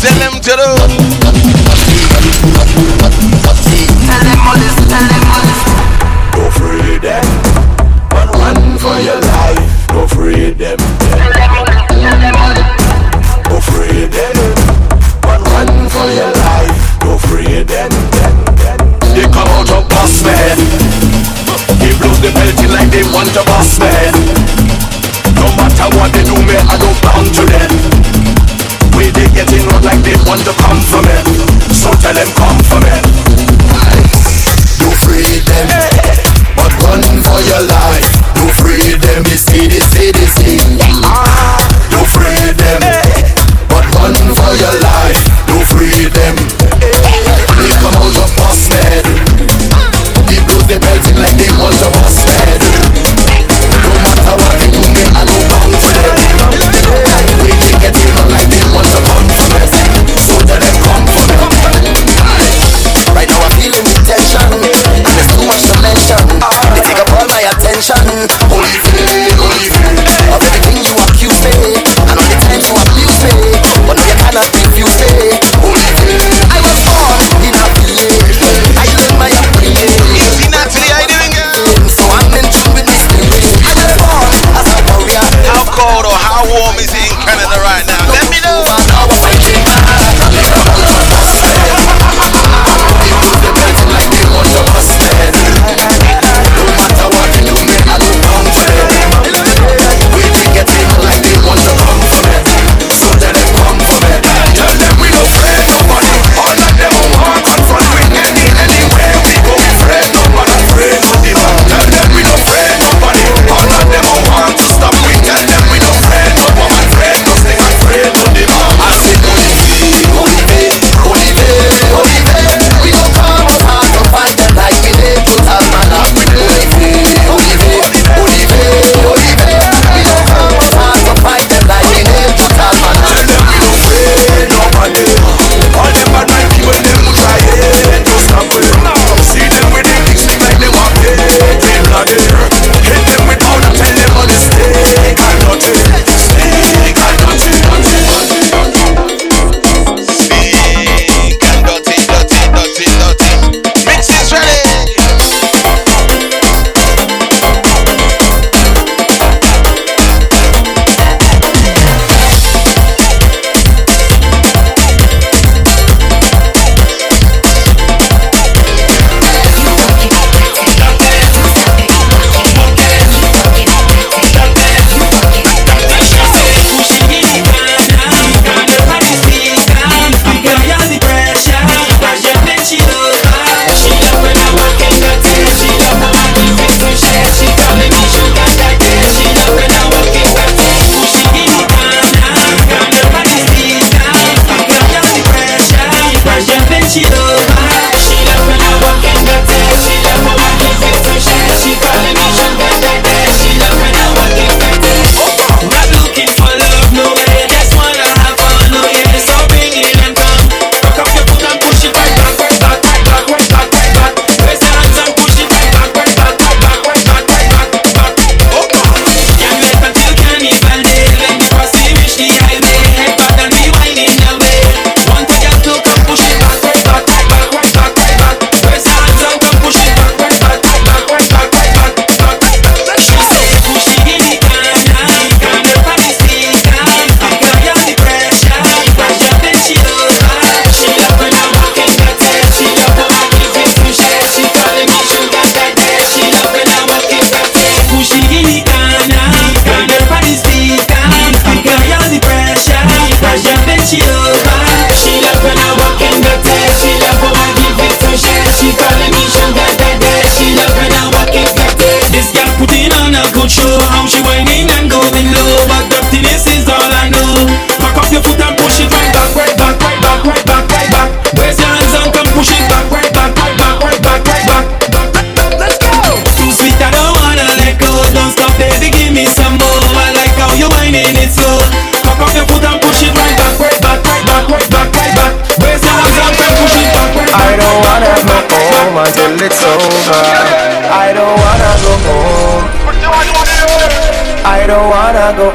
tell 0.00 0.18
them 0.18 0.40
to 0.40 0.52
do? 0.56 1.29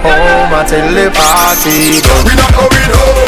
Go 0.03 0.09
home 0.09 0.53
until 0.59 0.87
the 0.93 1.11
party 1.11 2.01
done. 2.01 2.25
We 2.25 2.35
not 2.35 2.51
going 2.53 2.89
home. 2.91 3.24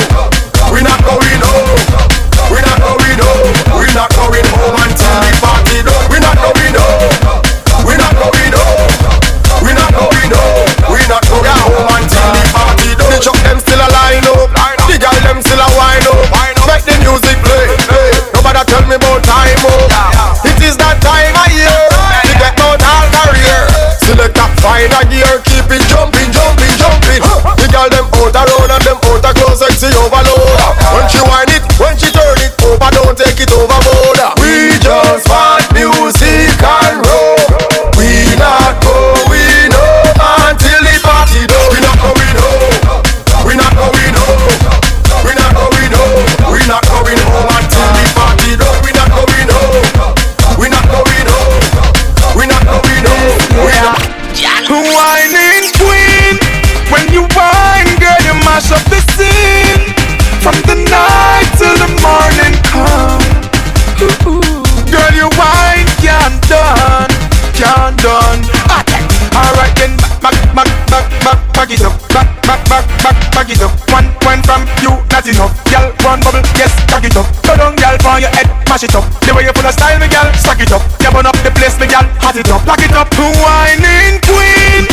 Not 75.36 75.51
enough. 75.51 75.53
Girl, 75.67 75.91
one 76.07 76.19
bubble, 76.21 76.43
yes, 76.55 76.71
back 76.88 77.03
it 77.03 77.15
up. 77.15 77.28
Go 77.43 77.55
down, 77.57 77.75
girl, 77.75 77.97
for 77.99 78.19
your 78.19 78.32
head, 78.32 78.47
mash 78.69 78.84
it 78.84 78.95
up. 78.95 79.03
The 79.25 79.34
way 79.34 79.43
you 79.43 79.51
put 79.51 79.65
a 79.65 79.71
style, 79.71 79.99
me 79.99 80.07
girl, 80.07 80.32
stack 80.39 80.59
it 80.59 80.71
up. 80.71 80.82
You 81.01 81.11
burn 81.11 81.25
up 81.25 81.36
the 81.43 81.51
place, 81.51 81.75
me 81.80 81.88
girl, 81.88 82.05
hot 82.23 82.36
it 82.36 82.49
up, 82.49 82.65
lock 82.65 82.80
it 82.80 82.93
up. 82.95 83.11
Whining 83.17 84.21
queen, 84.23 84.88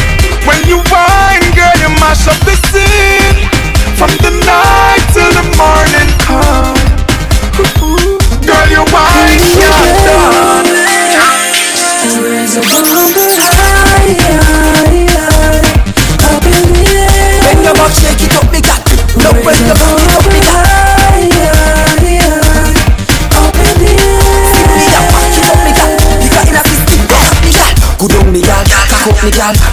when 0.47 0.59
you 0.66 0.78
whine, 0.91 1.47
girl, 1.55 1.76
you 1.78 1.91
mash 2.03 2.26
up 2.26 2.39
the 2.43 2.55
scene. 2.70 3.47
From 3.95 4.11
the 4.18 4.30
night 4.43 4.74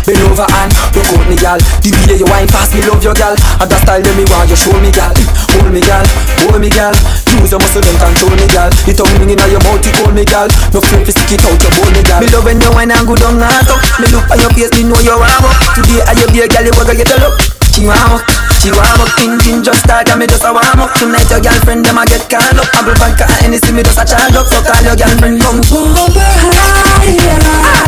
Bend 0.06 0.22
over 0.26 0.47
and 0.47 0.72
rock 0.97 1.10
out 1.14 1.26
me 1.30 1.38
gal 1.38 1.60
The 1.86 1.89
way 1.93 2.18
you 2.18 2.28
wine 2.30 2.49
fast, 2.49 2.74
me 2.74 2.82
love 2.86 3.04
your 3.04 3.14
gal. 3.14 3.38
And 3.62 3.70
that 3.70 3.82
style 3.86 4.02
that 4.02 4.14
me 4.18 4.26
want 4.30 4.49
you 4.49 4.58
show 4.58 4.74
me 4.82 4.89
gal. 4.89 5.14
Hold 5.54 5.70
me 5.70 5.82
gal, 5.82 6.06
hold 6.45 6.58
me 6.58 6.70
gal. 6.74 6.93
Use 7.38 7.52
your 7.54 7.62
muscle 7.62 7.86
and 7.86 7.97
control 8.02 8.34
me 8.38 8.47
gal. 8.49 8.70
The 8.86 8.93
tongue 8.97 9.14
ring 9.22 9.34
inna 9.34 9.45
your 9.52 9.62
mouth, 9.62 9.84
you 9.86 9.93
hold 10.02 10.14
me 10.18 10.26
gal. 10.26 10.49
No 10.74 10.82
flip 10.82 11.06
to 11.06 11.12
stick 11.14 11.38
it 11.38 11.45
out, 11.45 11.60
you 11.62 11.70
hold 11.78 11.93
me 11.93 12.02
gal. 12.02 12.20
Me 12.22 12.28
love 12.34 12.45
when 12.45 12.58
you 12.58 12.72
wine 12.74 12.89
and 12.89 13.06
good 13.06 13.22
on 13.26 13.38
that 13.41 13.66
up 13.70 13.80
Me 14.02 14.08
look 14.12 14.26
on 14.30 14.38
your 14.41 14.52
face, 14.54 14.74
me 14.78 14.84
know 14.86 14.99
you 15.02 15.16
warm 15.16 15.45
up 15.45 15.56
Today 15.78 16.02
I 16.06 16.14
you 16.18 16.28
be 16.34 16.41
a 16.43 16.47
gal, 16.47 16.66
you 16.66 16.74
wanna 16.76 16.93
get 16.93 17.10
a 17.10 17.18
look 17.22 17.38
She 17.74 17.86
warm 17.86 18.18
up, 18.18 18.24
she 18.60 18.70
warm 18.74 19.02
up 19.02 19.10
Engine 19.22 19.64
just 19.64 19.86
start 19.86 20.10
and 20.10 20.20
me 20.20 20.26
just 20.28 20.43
a 20.43 20.52
warm 20.52 20.82
up. 20.82 20.91
Tonight 20.97 21.30
your 21.30 21.41
girlfriend 21.41 21.86
them 21.86 21.97
a 21.97 22.04
get 22.06 22.26
called 22.30 22.58
up. 22.58 22.68
Apple 22.74 22.97
vodka 22.97 23.26
and 23.26 23.54
Hennessy 23.54 23.72
me 23.74 23.82
just 23.82 23.97
a 23.97 24.06
charge 24.06 24.36
up. 24.36 24.45
So 24.49 24.60
call 24.62 24.82
your 24.82 24.97
girlfriend 24.97 25.41
come. 25.41 25.62
Bumper 25.70 26.20
high, 26.20 27.18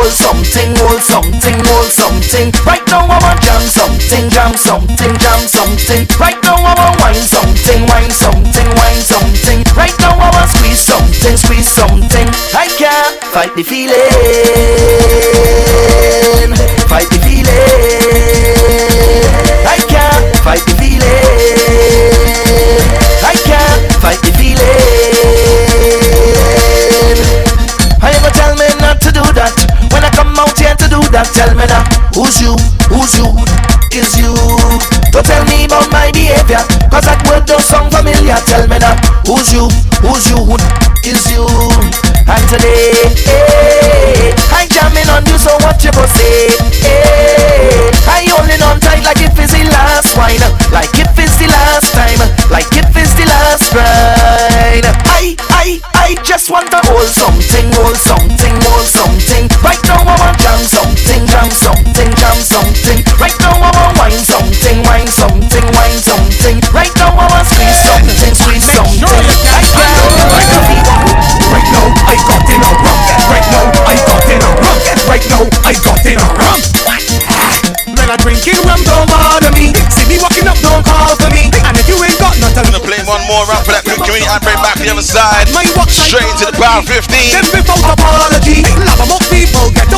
hold 0.04 0.12
something, 0.12 0.76
hold 0.76 1.01
something, 1.01 1.56
hold 1.64 1.88
something. 1.88 2.51
Right 2.68 2.84
now 2.88 3.08
I 3.08 3.18
want 3.24 3.39
jam 3.41 3.62
something, 3.62 4.30
jam 4.30 4.54
something, 4.56 5.18
jam 5.18 5.47
something. 5.47 6.08
Right 6.20 6.36
now 6.43 6.56
I 6.60 6.76
want 6.76 6.99
wine 6.99 7.24
something, 7.24 7.88
wine 7.88 8.12
something, 8.12 8.68
wine 8.76 8.99
something. 8.99 9.64
Right 9.76 9.95
now 9.99 10.20
I 10.20 10.30
want 10.36 10.49
squeeze 10.51 10.84
something, 10.84 11.38
squeeze 11.38 11.72
something. 11.72 12.28
I 12.51 12.68
can't 12.76 13.24
fight 13.32 13.56
the 13.56 13.64
feeling, 13.64 13.95
fight 16.91 17.08
the 17.10 17.23
tell 31.34 31.52
me 31.58 31.66
now 31.66 31.84
who's 32.14 32.38
you, 32.40 32.54
who's 32.94 33.18
you, 33.18 33.28
is 33.92 34.14
you. 34.18 34.34
Don't 35.12 35.26
tell 35.26 35.44
me 35.50 35.66
about 35.66 35.90
my 35.92 36.12
behavior, 36.14 36.62
cause 36.90 37.06
that 37.10 37.22
word 37.30 37.46
don't 37.46 37.62
sound 37.62 37.90
familiar. 37.94 38.38
Tell 38.46 38.66
me 38.70 38.78
now 38.78 38.94
who's 39.26 39.50
you, 39.54 39.66
who's 40.06 40.30
you, 40.30 40.38
who 40.38 40.56
is 41.06 41.22
you. 41.34 41.46
And 42.30 42.44
today, 42.50 42.94
eh, 43.28 44.32
I'm 44.54 44.70
jamming 44.70 45.10
on 45.10 45.26
you, 45.26 45.38
so 45.38 45.54
what 45.66 45.82
you 45.84 45.92
go 45.92 46.06
say? 46.08 46.54
Eh, 46.86 47.92
I 48.08 48.26
holding 48.32 48.62
on 48.64 48.80
tight 48.80 49.04
like 49.04 49.20
if 49.22 49.34
it's 49.38 49.52
the 49.54 49.66
last 49.74 50.16
wine, 50.16 50.40
like 50.72 50.94
if 50.96 51.12
it's 51.18 51.36
the 51.42 51.50
last 51.50 51.92
time, 51.94 52.22
like 52.50 52.70
if 52.78 52.90
it's 52.96 53.14
the 53.18 53.26
last 53.26 53.74
ride. 53.74 54.86
I, 55.10 55.36
I, 55.50 55.82
I 55.94 56.10
just 56.24 56.50
want 56.50 56.70
to 56.72 56.80
hold 56.90 57.08
something, 57.10 57.68
hold 57.74 57.98
something, 57.98 58.56
jam 61.34 61.50
something, 61.50 62.10
jam 62.14 62.38
something. 62.38 63.00
Right 63.18 63.34
now 63.42 63.58
I 63.58 63.70
want 63.74 63.98
wine 63.98 64.22
something, 64.22 64.78
wine 64.86 65.10
something, 65.10 65.66
wine 65.74 65.98
something. 65.98 66.62
Right 66.70 66.94
now 67.02 67.10
I 67.10 67.26
want 67.26 67.48
squeeze 67.50 67.82
something, 67.82 68.34
squeeze 68.38 68.70
something. 68.70 69.02
I 69.02 69.66
got 69.74 70.14
Right 71.50 71.70
now 71.74 71.90
I 72.06 72.16
got 72.30 72.46
in 72.54 72.62
a 72.62 72.72
rum. 72.86 73.00
Right 73.34 73.48
now 73.50 73.66
I 73.90 73.96
got 74.06 74.30
in 74.30 74.42
a 74.46 74.52
rum. 74.62 74.78
Right 75.10 75.26
now 75.34 75.44
I 75.66 75.74
got 75.74 76.06
in 76.06 76.22
a 76.22 76.28
rum. 76.38 76.60
Man, 77.98 78.10
I 78.14 78.18
drinking 78.22 78.62
rum 78.70 78.82
don't 78.86 79.10
bother 79.10 79.50
me. 79.58 79.74
See 79.90 80.06
me 80.06 80.22
walking 80.22 80.46
up, 80.46 80.58
don't 80.62 80.86
call 80.86 81.18
for 81.18 81.30
me. 81.34 81.50
And 81.66 81.74
if 81.78 81.90
you 81.90 81.98
ain't 81.98 82.18
got 82.22 82.38
nothing, 82.42 82.62
I'm 82.62 82.70
gonna 82.70 82.86
play 82.86 83.02
one 83.10 83.22
more 83.26 83.42
rap 83.50 83.66
for 83.66 83.74
that 83.74 83.86
big 83.86 83.98
community. 84.02 84.30
I'm 84.30 84.42
back 84.42 84.78
the 84.78 84.90
other 84.90 85.06
side. 85.06 85.50
Straight 85.90 86.30
into 86.30 86.46
the 86.50 86.56
power 86.58 86.82
15. 86.86 87.10
Then 87.10 87.46
without 87.54 87.82
apology, 87.86 88.66
love 88.86 89.02
among 89.02 89.24
people 89.34 89.70
get 89.74 89.93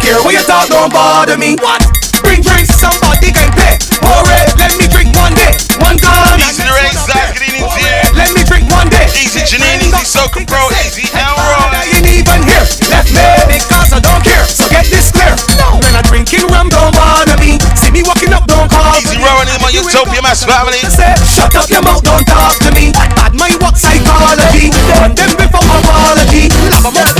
care 0.00 0.18
what 0.24 0.32
you 0.32 0.42
talk, 0.48 0.68
don't 0.68 0.92
bother 0.92 1.36
me. 1.36 1.56
What? 1.60 1.84
Bring 2.24 2.40
drinks, 2.40 2.72
somebody 2.76 3.32
can 3.32 3.52
pay. 3.52 3.76
Pour 4.00 4.24
it. 4.28 4.48
let 4.56 4.72
me 4.80 4.88
drink 4.88 5.12
one 5.16 5.36
day. 5.36 5.52
One 5.80 5.96
time. 6.00 6.40
Easy 6.40 6.64
the 6.64 6.72
race, 6.72 6.96
good 7.04 7.40
evening 7.44 7.68
to 7.68 7.80
you. 7.80 7.96
Let 8.16 8.32
me 8.32 8.42
drink 8.44 8.68
one 8.72 8.88
day. 8.88 9.08
Easy 9.16 9.40
Janine, 9.44 9.80
easy 9.84 10.04
Soca 10.04 10.40
Pro, 10.44 10.60
easy 10.84 11.08
Elroy. 11.12 11.72
I 11.72 11.84
ain't 11.96 12.08
even 12.08 12.40
here. 12.44 12.64
Left 12.92 13.08
me 13.12 13.24
because 13.48 13.92
I 13.92 14.00
don't 14.00 14.20
care. 14.24 14.44
So 14.48 14.68
get 14.68 14.88
this 14.88 15.12
clear. 15.12 15.36
No. 15.60 15.80
When 15.80 15.92
I 15.96 16.02
drinking 16.08 16.48
rum, 16.48 16.68
don't 16.68 16.92
bother 16.96 17.36
me. 17.40 17.60
See 17.76 17.92
me 17.92 18.02
walking 18.04 18.32
up, 18.32 18.48
don't 18.48 18.68
call. 18.68 18.96
Easy 19.00 19.16
Rowan, 19.20 19.48
in 19.48 19.60
my 19.60 19.72
Utopia, 19.72 20.20
my 20.20 20.36
family. 20.36 20.80
Say, 20.88 21.12
shut 21.28 21.52
up 21.56 21.68
your 21.68 21.84
mouth, 21.84 22.04
don't 22.04 22.24
talk 22.24 22.56
to 22.64 22.70
me. 22.72 22.92
Bad 23.16 23.36
mind, 23.36 23.60
what 23.60 23.76
psychology? 23.76 24.72
Run 25.00 25.12
them 25.16 25.32
before 25.36 25.64
apology. 25.64 26.52
Love 26.72 26.88
a 26.88 27.19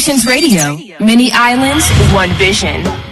Emotions 0.00 0.24
Radio, 0.24 0.78
many 0.98 1.30
islands, 1.30 1.86
one 2.14 2.30
vision. 2.38 3.09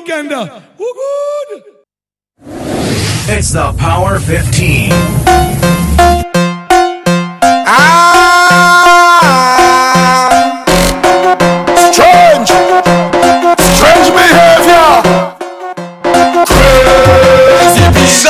weekend. 0.00 0.30
Woo 0.30 0.92
good. 0.94 1.62
It's 3.28 3.52
the 3.52 3.72
Power 3.74 4.18
15. 4.18 4.90
Ah! 7.68 8.00
Strange! 11.92 12.48
Strange 13.60 14.08
behavior! 14.16 15.04
Crazy 16.48 17.84
baby! 17.92 18.20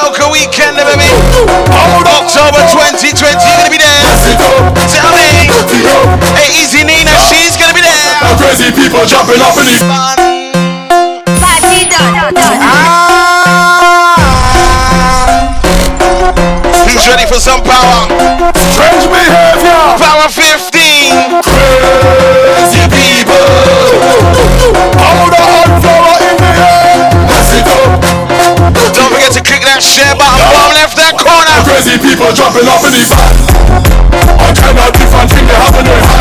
October 2.10 2.62
2020, 2.66 3.38
gonna 3.56 3.70
be 3.70 3.78
there! 3.78 4.10
Tell 4.90 5.10
me! 5.14 5.46
Hey, 6.34 6.50
Easy 6.60 6.82
Nina, 6.84 7.14
she's 7.30 7.56
gonna 7.56 7.74
be 7.74 7.80
there! 7.80 8.36
Crazy 8.36 8.70
people 8.74 9.06
jumping 9.06 9.40
off 9.40 9.56
in 9.58 9.66
the... 9.66 10.19
for 17.31 17.39
some 17.39 17.62
power. 17.62 18.11
Strange 18.74 19.07
behavior. 19.07 19.83
Power 20.03 20.26
15. 20.26 21.39
Crazy 21.47 22.85
people. 22.91 23.47
All 24.99 25.31
the 25.31 25.39
hot 25.39 25.70
flower 25.78 26.14
in 26.26 26.35
the 26.43 26.51
air. 26.59 27.07
Mess 27.31 27.55
it 27.55 27.70
up. 27.70 28.03
Don't 28.74 29.11
forget 29.14 29.31
to 29.39 29.43
click 29.47 29.62
that 29.62 29.78
share 29.78 30.11
button. 30.18 30.43
Bottom 30.43 30.74
left 30.74 30.99
that 30.99 31.14
corner. 31.14 31.55
Crazy 31.70 32.03
people 32.03 32.35
jumping 32.35 32.66
up 32.66 32.83
in 32.83 32.99
the 32.99 33.05
van. 33.07 33.35
I 34.43 34.51
cannot 34.51 34.91
different 34.99 35.31
thing 35.31 35.47
they 35.47 35.55
have 35.55 35.78
in 35.78 35.87
their 35.87 36.19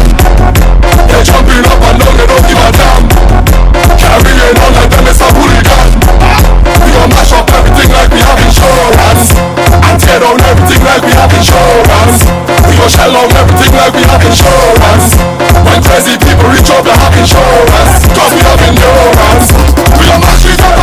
insurance. 11.39 12.27
We 12.67 12.75
gon' 12.75 12.91
shell 12.91 13.15
on 13.15 13.31
everything 13.31 13.71
like 13.79 13.93
we 13.95 14.03
have 14.11 14.23
insurance. 14.23 15.15
When 15.63 15.79
crazy 15.83 16.19
people 16.19 16.51
reach 16.51 16.69
up, 16.75 16.83
they 16.83 16.91
have 16.91 17.15
insurance. 17.15 18.03
Cause 18.11 18.31
we 18.35 18.41
have 18.43 18.59
endurance. 18.67 19.47
We 19.99 20.05
are 20.11 20.19
not 20.19 20.35
match. 20.43 20.78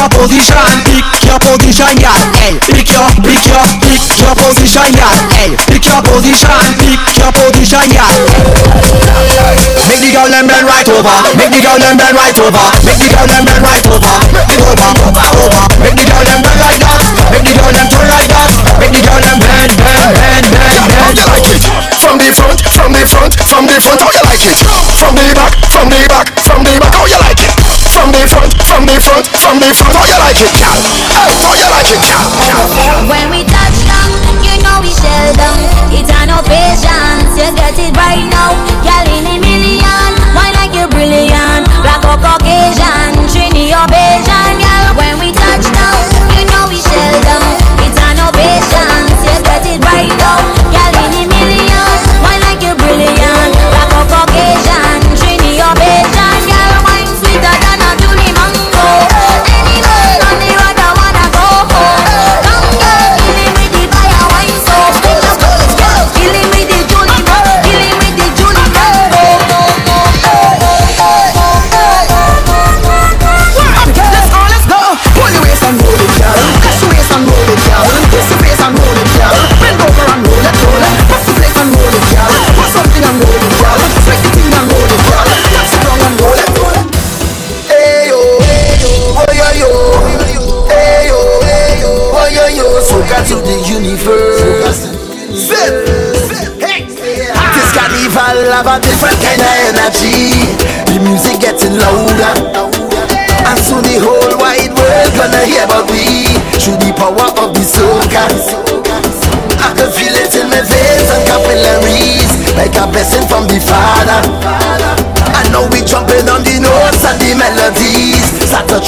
Your 0.00 0.08
position, 0.16 0.56
pick 0.88 1.28
your 1.28 1.36
position, 1.44 1.92
yeah. 2.00 2.16
Hey, 2.40 2.56
pick 2.72 2.88
your, 2.88 3.04
pick 3.20 3.44
your, 3.52 3.68
pick 3.84 4.00
your 4.16 4.32
position, 4.32 4.88
yeah. 4.96 5.12
Hey, 5.28 5.52
pick 5.68 5.84
your 5.84 6.00
position, 6.00 6.56
pick 6.80 7.20
your 7.20 7.28
position, 7.36 7.84
yeah. 7.92 8.08
Make 9.84 10.00
the 10.00 10.08
girl 10.16 10.24
them 10.32 10.48
bend 10.48 10.64
right 10.64 10.88
over, 10.88 11.16
make 11.36 11.52
the 11.52 11.60
girl 11.60 11.76
them 11.76 12.00
bend 12.00 12.16
right 12.16 12.38
over, 12.40 12.64
make 12.80 12.96
the 12.96 13.12
girl 13.12 13.28
them 13.28 13.44
bend 13.44 13.60
right 13.60 13.84
over, 13.92 14.16
over, 14.72 14.88
over, 15.04 15.26
over. 15.36 15.64
Make 15.84 15.96
the 16.00 16.04
girl 16.08 16.24
them 16.24 16.40
bend 16.48 16.60
like 16.64 16.80
that, 16.80 17.00
make 17.28 17.44
the 17.44 17.52
girl 17.60 17.68
them 17.68 17.86
turn 17.92 18.08
like 18.08 18.28
that, 18.32 18.48
make 18.80 18.92
the 18.96 19.04
girl 19.04 19.20
them 19.20 19.36
bend, 19.36 19.68
bend, 19.84 20.16
bend, 20.16 20.44
bend, 20.48 20.84
bend. 20.96 21.16
like 21.28 21.44
it 21.52 21.60
From 22.00 22.16
the 22.16 22.32
front, 22.32 22.56
from 22.72 22.96
the 22.96 23.04
front, 23.04 23.32
from 23.36 23.68
the 23.68 23.76
front, 23.84 24.00
how 24.00 24.08
you 24.16 24.24
like 24.24 24.48
it? 24.48 24.64
From 24.96 25.12
the 25.12 25.28
back, 25.36 25.52
from 25.68 25.92
the 25.92 26.00
back, 26.08 26.32
the 28.90 29.00
front, 29.00 29.26
from 29.38 29.56
the 29.62 29.70
front, 29.70 29.94
how 29.94 30.06
you 30.06 30.18
like 30.18 30.40
it, 30.42 30.50
gal? 30.58 30.74
Hey, 30.74 31.38
how 31.46 31.54
you 31.54 31.68
like 31.70 31.86
it, 31.86 32.00
gal? 32.02 32.26
When 33.06 33.30
we 33.30 33.39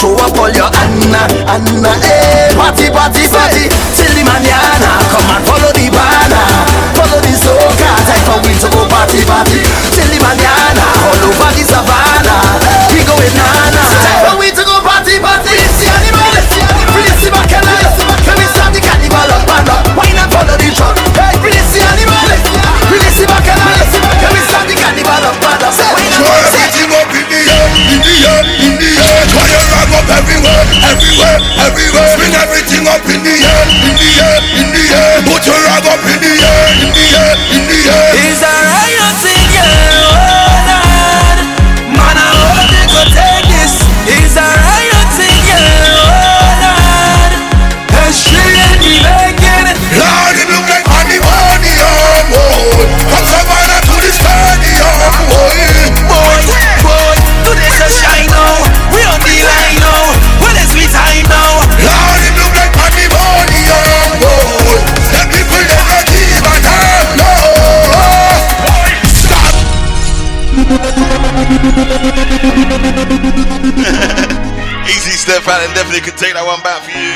throw 0.03 0.19
up 0.19 0.35
all 0.35 0.51
your 0.51 0.67
Anna, 0.83 1.23
Anna, 1.47 1.95
eh. 2.03 2.51
Party, 2.59 2.91
party, 2.91 3.31
party, 3.31 3.71
till 3.95 4.11
the 4.19 4.27
manana. 4.27 4.91
Come 5.15 5.31
and 5.31 5.45
follow 5.47 5.71
the 5.71 5.87
banner, 5.95 6.43
follow 6.99 7.23
the 7.23 7.31
soca. 7.39 7.91
Time 8.03 8.23
for 8.27 8.39
we 8.43 8.51
to 8.59 8.67
go 8.75 8.83
party, 8.91 9.23
party, 9.23 9.63
till 9.95 10.11
the 10.11 10.19
manana. 10.19 10.87
All 11.07 11.23
over 11.31 11.51
the 11.55 11.63
savannah, 11.63 12.43
we 12.91 13.07
going 13.07 13.35
nana. 13.39 13.62
Everywhere. 31.59 32.15
Swing 32.17 32.35
everything 32.35 32.85
up 32.89 33.05
in 33.09 33.21
the 33.23 33.37
air, 33.37 33.65
in 33.89 33.95
the 33.97 34.11
air, 34.21 34.39
in 34.61 34.67
the 34.71 34.85
air. 34.91 34.92
Definitely 75.83 76.07
could 76.07 76.15
take 76.15 76.31
that 76.39 76.47
one 76.47 76.63
back 76.63 76.79
for 76.87 76.95
you. 76.95 77.11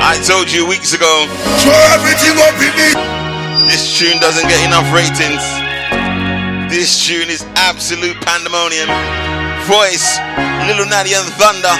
I 0.00 0.16
told 0.24 0.48
you 0.48 0.64
weeks 0.64 0.96
ago. 0.96 1.28
Throw 1.60 1.76
everything 1.92 2.32
up 2.40 2.56
in 2.56 2.72
the 2.72 2.88
This 3.68 3.92
tune 3.92 4.16
doesn't 4.24 4.48
get 4.48 4.56
enough 4.64 4.88
ratings. 4.88 5.44
This 6.72 6.96
tune 7.04 7.28
is 7.28 7.44
absolute 7.60 8.16
pandemonium. 8.24 8.88
Voice, 9.68 10.16
Little 10.66 10.86
Natty 10.90 11.14
and 11.14 11.30
Thunder. 11.38 11.70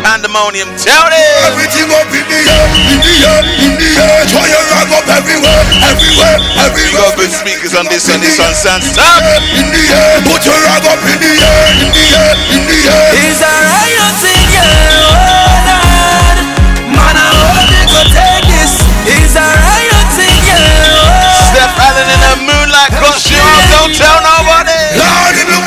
Pandemonium. 0.00 0.70
Tell 0.78 1.06
them. 1.10 1.50
Everything 1.50 1.90
up 1.92 2.08
in 2.14 2.24
the 2.30 2.40
air, 2.46 2.66
in 2.94 2.98
the 3.02 3.14
air, 3.26 3.40
in 3.66 3.72
the 3.76 3.90
air. 4.00 4.22
Try 4.30 4.46
your 4.48 4.64
rag 4.70 4.90
up 4.96 5.06
everywhere, 5.12 5.60
everywhere, 5.82 6.36
You 6.40 6.62
everywhere. 6.62 7.10
got 7.10 7.18
good 7.18 7.32
speakers 7.34 7.74
on 7.74 7.84
this 7.90 8.06
and 8.08 8.22
this 8.22 8.38
one. 8.38 8.54
Stand 8.54 8.80
stop. 8.86 9.20
In 9.58 9.66
the 9.68 9.82
air, 9.92 10.22
put 10.24 10.40
your 10.46 10.56
rag 10.56 10.84
up 10.88 11.02
in 11.04 11.18
the 11.20 11.32
air, 11.36 11.66
in 11.84 11.90
the 11.90 12.04
air, 12.16 12.32
in 12.54 12.62
the 12.70 12.78
air. 12.86 13.08
It's 13.28 13.42
a 13.44 13.50
riot 13.50 14.14
thing, 14.24 14.46
yeah, 14.54 14.94
oh 15.04 15.66
Lord. 15.68 16.38
Man, 16.96 17.14
I 17.18 17.28
hope 17.34 17.66
they 17.68 17.84
go 17.92 18.00
take 18.14 18.46
this. 18.46 18.72
It's 19.04 19.36
a 19.36 19.42
riot 19.44 20.08
thing, 20.16 20.38
yeah, 20.48 20.96
oh 21.02 21.50
Steph 21.50 21.76
Allen 21.76 22.08
in 22.08 22.20
a 22.24 22.34
moonlight 22.46 22.94
costume. 22.96 23.42
Don't 23.74 23.92
tell 23.92 24.16
nobody. 24.24 24.80
Lord, 24.96 25.34
it 25.36 25.44
look 25.50 25.59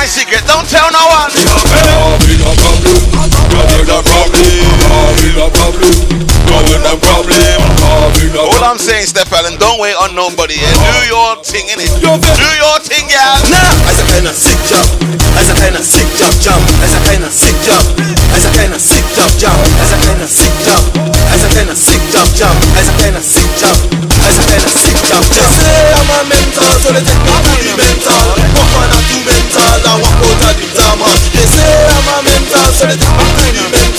my 0.00 0.08
secret. 0.08 0.40
Don't 0.48 0.64
tell 0.64 0.88
no 0.88 1.04
one. 1.12 1.28
We 1.36 1.44
no 1.44 1.60
problem. 1.60 1.92
Ah, 2.00 2.16
we 2.24 3.84
no 3.84 4.00
problem. 4.00 4.56
Ah, 4.88 5.12
we 5.20 5.28
no 5.36 5.46
problem. 5.52 5.92
We 6.56 6.76
no 6.80 6.96
problem. 7.04 7.36
All 8.40 8.64
I'm 8.64 8.80
saying, 8.80 9.12
Steph 9.12 9.28
Allen, 9.36 9.60
don't 9.60 9.76
wait 9.76 9.92
on 10.00 10.16
nobody. 10.16 10.56
Yeah? 10.56 10.72
Do 10.72 10.88
ah. 10.88 11.12
your 11.12 11.30
thing 11.44 11.68
in 11.68 11.84
it. 11.84 11.92
Do 12.00 12.16
your 12.16 12.78
thing, 12.80 13.12
yeah. 13.12 13.36
Nah. 13.52 13.92
As 13.92 14.00
a 14.00 14.04
kind 14.08 14.24
of 14.24 14.32
sick 14.32 14.56
job. 14.64 14.88
As 15.36 15.52
a 15.52 15.54
kind 15.60 15.76
of 15.76 15.84
sick 15.84 16.08
job 16.16 16.32
jump. 16.40 16.64
As 16.80 16.96
a 16.96 17.00
kind 17.04 17.20
of 17.20 17.32
sick 17.36 17.56
job. 17.60 17.84
As 18.32 18.48
a 18.48 18.50
kind 18.56 18.72
of 18.72 18.80
sick 18.80 19.04
job 19.12 19.28
jump. 19.36 19.60
As 19.84 19.92
a 19.92 20.00
kind 20.00 20.24
of 20.24 20.30
sick 20.32 20.54
job. 20.64 20.80
As 21.28 21.44
a 21.44 21.48
kind 21.52 21.68
of 21.68 21.76
sick 21.76 22.00
job 22.08 22.28
jump. 22.32 22.56
As 22.72 22.88
a 22.88 22.94
kind 22.96 23.20
of 23.20 23.24
sick 23.24 23.50
job. 23.60 23.76
As 24.16 24.36
a 24.40 24.42
kind 24.48 24.64
of 24.64 24.72
sick 24.72 24.96
job 25.12 25.24
jump. 25.28 25.52
I'm 25.92 26.08
a 26.08 26.40
so 26.80 26.88
they 26.96 27.04
take 27.04 27.20
me 27.20 27.60
to 27.60 27.72
the 27.76 27.90
on 28.80 29.19
I'm 32.82 32.96
the 32.96 33.04
my 33.72 33.89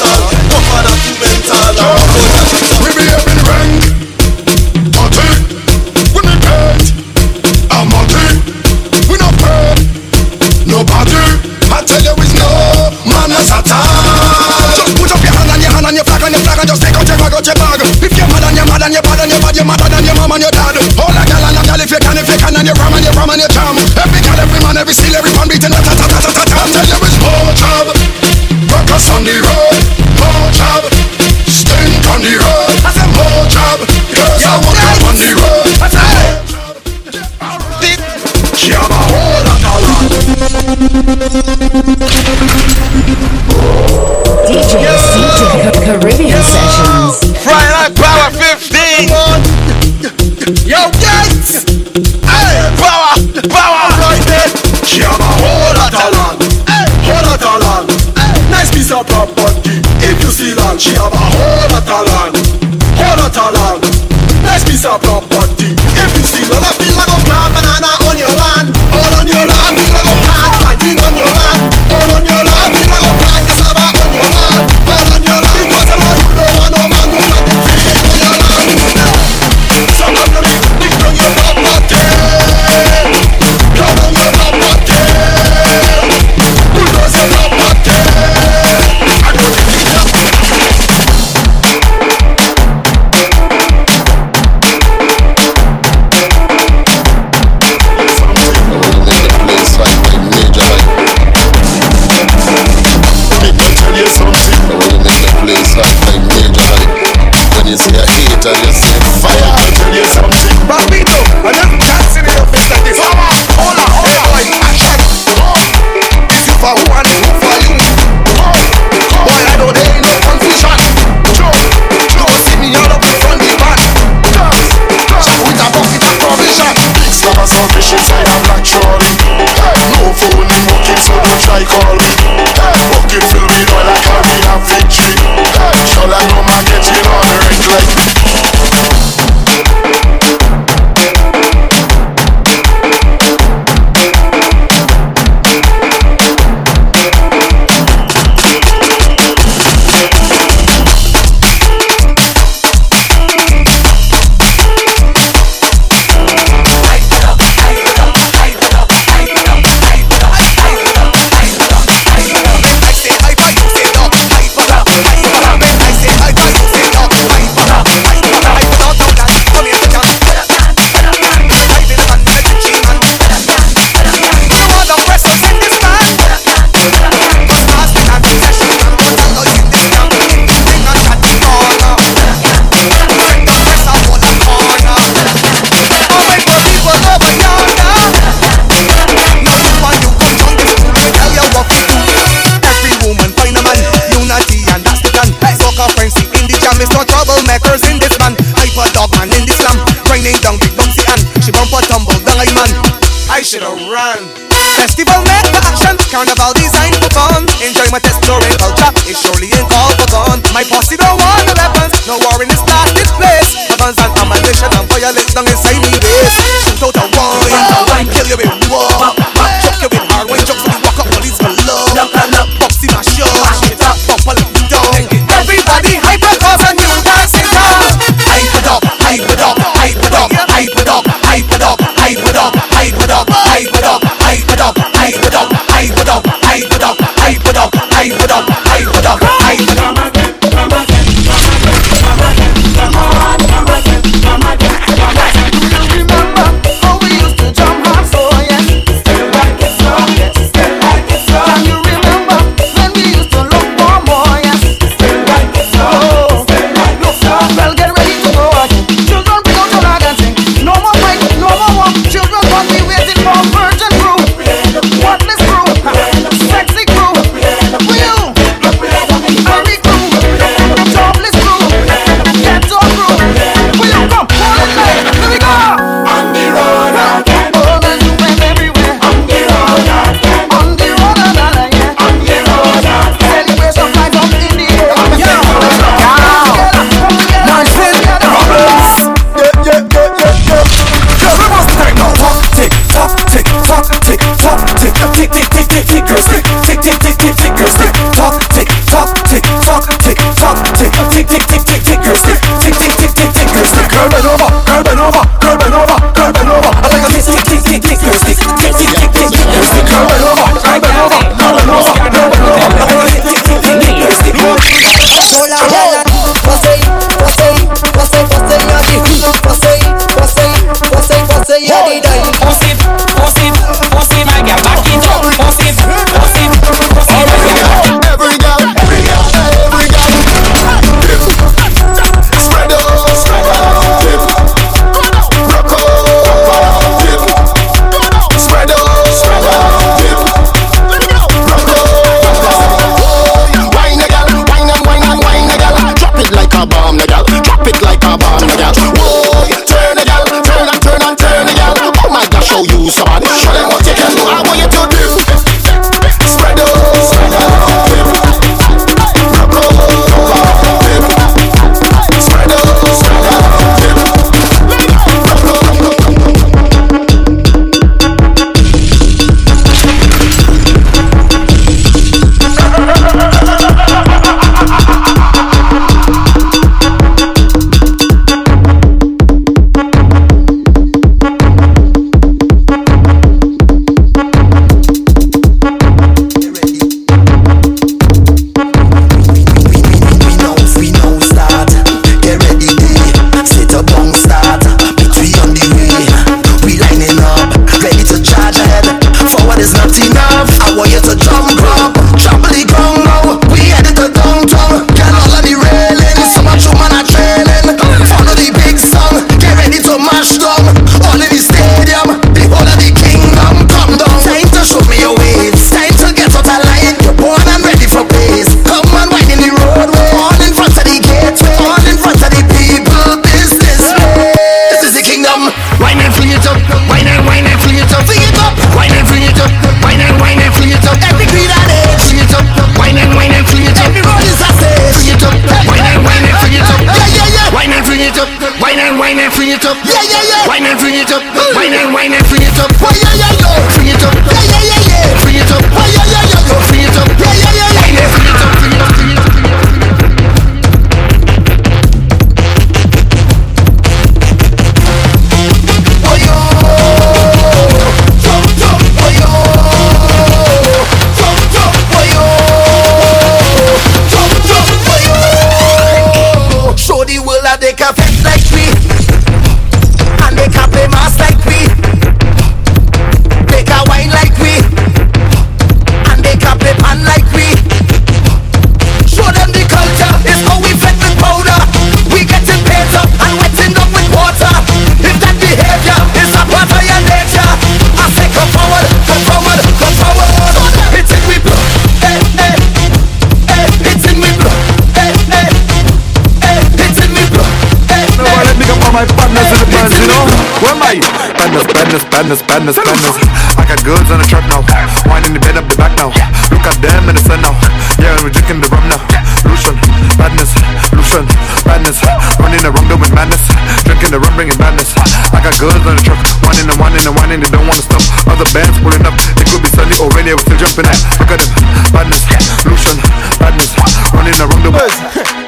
badness, 502.22 502.45
badness, 502.45 502.77
badness. 502.77 503.18
I 503.57 503.65
got 503.65 503.81
goods 503.81 504.06
on 504.14 504.22
the 504.22 504.27
truck 504.30 504.45
now. 504.45 504.61
Wine 505.10 505.26
in 505.26 505.34
the 505.34 505.41
bed 505.41 505.57
up 505.57 505.65
the 505.65 505.73
back 505.73 505.89
now. 505.98 506.14
Look 506.53 506.61
at 506.69 506.77
them 506.77 507.10
in 507.10 507.18
the 507.18 507.23
sun 507.26 507.41
now. 507.41 507.57
Yeah, 507.98 508.14
we're 508.22 508.30
drinking 508.30 508.61
the 508.61 508.69
rum 508.69 508.85
now. 508.85 509.02
Lucian, 509.41 509.73
badness, 510.22 510.53
Lucian, 510.93 511.26
badness. 511.65 511.98
Running 512.38 512.61
around 512.61 512.85
doing 512.85 513.10
madness. 513.18 513.41
Drinking 513.89 514.14
the 514.14 514.22
rum, 514.22 514.38
bringing 514.38 514.53
badness. 514.61 514.93
I 515.34 515.41
got 515.41 515.57
goods 515.57 515.81
on 515.81 515.98
the 515.98 516.03
truck. 516.06 516.22
Whining 516.45 516.69
and 516.69 516.77
whining 516.77 517.02
and 517.02 517.15
whining, 517.18 517.41
they 517.41 517.49
don't 517.49 517.65
wanna 517.65 517.81
stop. 517.81 518.06
Other 518.30 518.45
bands 518.53 518.77
pulling 518.85 519.02
up. 519.02 519.18
It 519.41 519.49
could 519.49 519.65
be 519.65 519.73
sunny 519.73 519.98
or 519.98 520.14
rainy, 520.14 520.38
we're 520.38 520.45
still 520.45 520.61
jumping 520.61 520.85
at. 520.85 521.02
Look 521.18 521.34
at 521.34 521.41
them, 521.41 521.49
badness, 521.89 522.22
Lucian, 522.69 523.02
badness. 523.41 523.73
Running 524.14 524.38
around 524.38 524.61
the 524.61 524.69
Hey, 524.77 525.40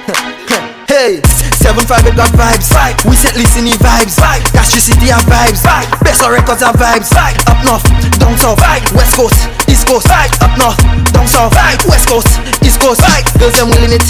7-5 1.74 2.06
it 2.06 2.16
got 2.16 2.30
vibes. 2.38 2.70
We 3.10 3.18
set 3.18 3.34
listening 3.34 3.74
vibes. 3.82 4.22
Cash 4.54 4.78
City 4.78 5.10
have 5.10 5.26
vibes. 5.26 5.66
Best 6.06 6.22
of 6.22 6.30
records 6.30 6.62
have 6.62 6.78
vibes. 6.78 7.10
Up 7.50 7.58
north, 7.66 7.82
down 8.22 8.38
south. 8.38 8.62
West 8.94 9.18
coast, 9.18 9.50
east 9.66 9.90
coast. 9.90 10.06
Up 10.06 10.54
north, 10.62 10.78
down 11.10 11.26
south. 11.26 11.58
West 11.90 12.06
coast, 12.06 12.30
east 12.62 12.78
coast. 12.78 13.02
Girls 13.42 13.58
I'm 13.58 13.74
willing 13.74 13.90
it. 13.90 14.06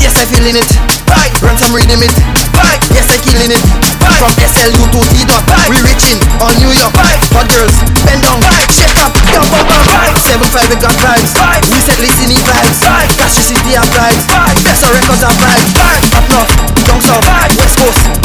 Yes 0.00 0.16
I 0.16 0.24
feeling 0.32 0.56
it. 0.56 0.64
Run 1.44 1.60
some 1.60 1.76
reading 1.76 2.00
it. 2.00 2.14
Right? 2.56 2.80
Yes 2.96 3.12
I 3.12 3.20
killing 3.20 3.52
it. 3.52 3.60
From 4.16 4.32
SLU 4.40 4.88
to 4.88 5.00
T 5.12 5.28
dot. 5.28 5.44
We 5.68 5.76
reaching 5.84 6.16
on 6.40 6.56
New 6.56 6.72
York. 6.72 6.96
Hot 7.36 7.44
girls, 7.52 7.76
bend 8.08 8.24
down, 8.24 8.40
shake 8.72 8.96
up, 9.04 9.12
yo 9.28 9.44
bum 9.52 9.68
bum. 9.68 9.84
7-5 10.24 10.72
it 10.72 10.80
got 10.80 10.96
vibes. 11.04 11.36
We 11.68 11.78
set 11.84 12.00
listening 12.00 12.40
vibes. 12.48 12.80
Cash 13.20 13.36
City 13.44 13.76
have 13.76 13.84
vibes. 13.92 14.24
Best 14.64 14.88
of 14.88 14.96
records 14.96 15.20
have 15.20 15.36
vibes. 15.36 15.68
Up 15.76 16.07
north, 16.88 17.02
down 17.02 17.20
south, 17.20 17.58
west 17.58 17.76
coast. 17.76 18.17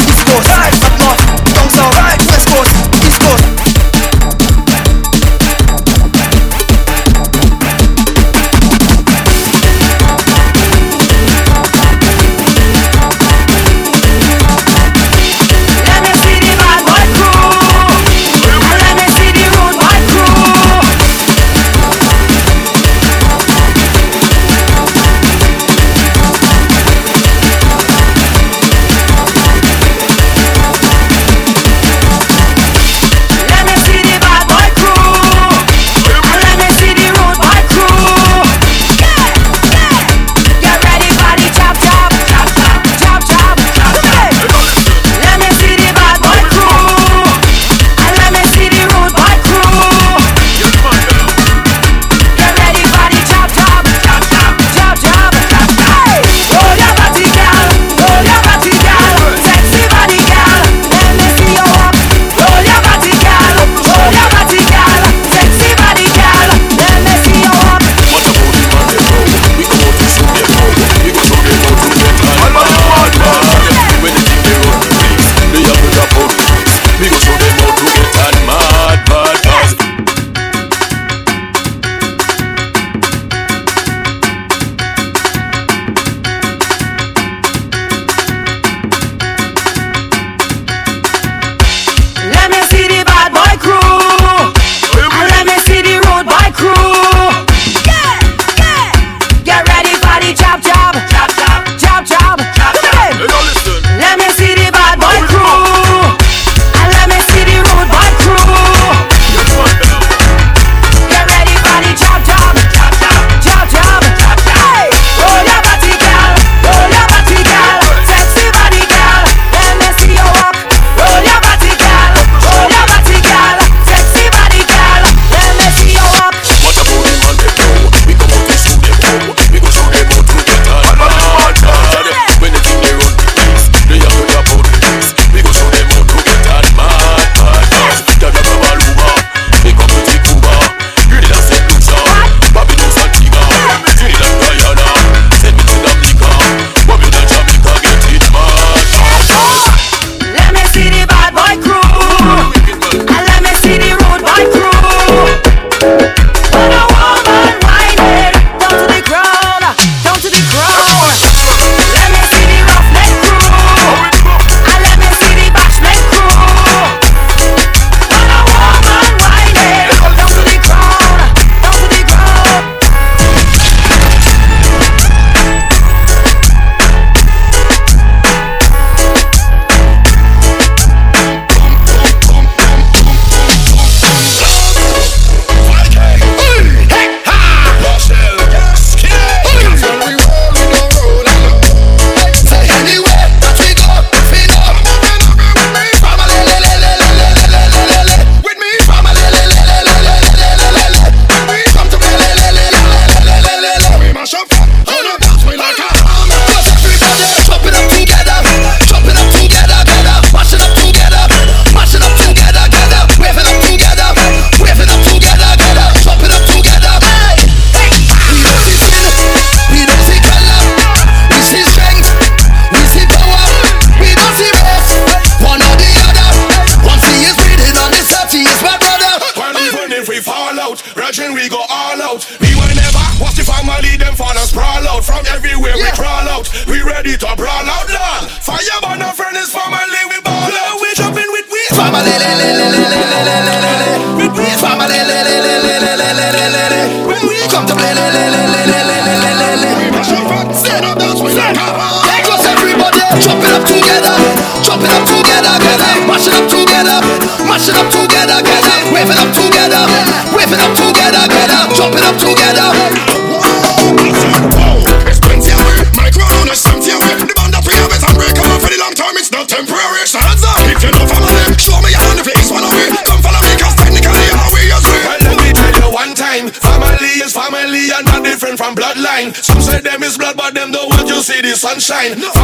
sunshine. 281.64 282.18
No. 282.20 282.43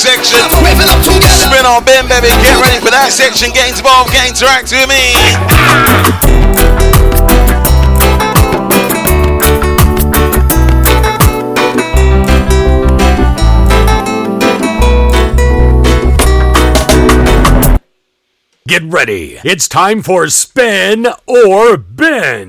section. 0.00 0.40
Spin 0.40 1.66
on 1.66 1.84
Ben, 1.84 2.08
baby. 2.08 2.28
Get 2.40 2.56
ready 2.56 2.80
for 2.80 2.90
that 2.90 3.12
section. 3.12 3.52
Get 3.52 3.68
involved, 3.76 4.12
get 4.12 4.32
interact 4.32 4.72
with 4.72 4.88
me. 4.88 5.12
Get 18.66 18.84
ready. 18.84 19.38
It's 19.44 19.68
time 19.68 20.00
for 20.00 20.28
spin 20.28 21.08
or 21.26 21.76
bend. 21.76 22.39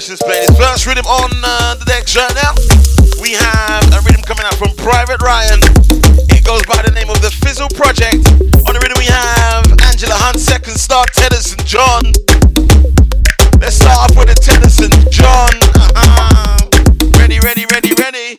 sessions 0.00 0.22
playing 0.22 0.46
first 0.54 0.86
rhythm 0.86 1.04
on 1.06 1.28
uh, 1.42 1.74
the 1.74 1.84
deck. 1.84 2.06
right 2.14 2.30
now. 2.38 2.54
We 3.20 3.34
have 3.34 3.82
a 3.90 3.98
rhythm 4.06 4.22
coming 4.22 4.46
out 4.46 4.54
from 4.54 4.70
Private 4.76 5.20
Ryan. 5.22 5.58
It 6.30 6.44
goes 6.46 6.62
by 6.70 6.86
the 6.86 6.92
name 6.94 7.10
of 7.10 7.20
the 7.20 7.34
Fizzle 7.42 7.66
Project. 7.74 8.22
On 8.62 8.74
the 8.74 8.78
rhythm 8.78 8.94
we 8.94 9.10
have 9.10 9.66
Angela 9.90 10.14
Hunt, 10.14 10.38
Second 10.38 10.78
Star, 10.78 11.04
Tennyson 11.10 11.58
John. 11.66 12.14
Let's 13.58 13.82
start 13.82 14.06
off 14.06 14.14
with 14.14 14.30
the 14.30 14.38
Tennyson 14.38 14.94
John. 15.10 15.50
Uh-huh. 15.74 16.62
ready, 17.18 17.40
ready, 17.42 17.66
ready, 17.66 17.90
ready. 17.98 18.38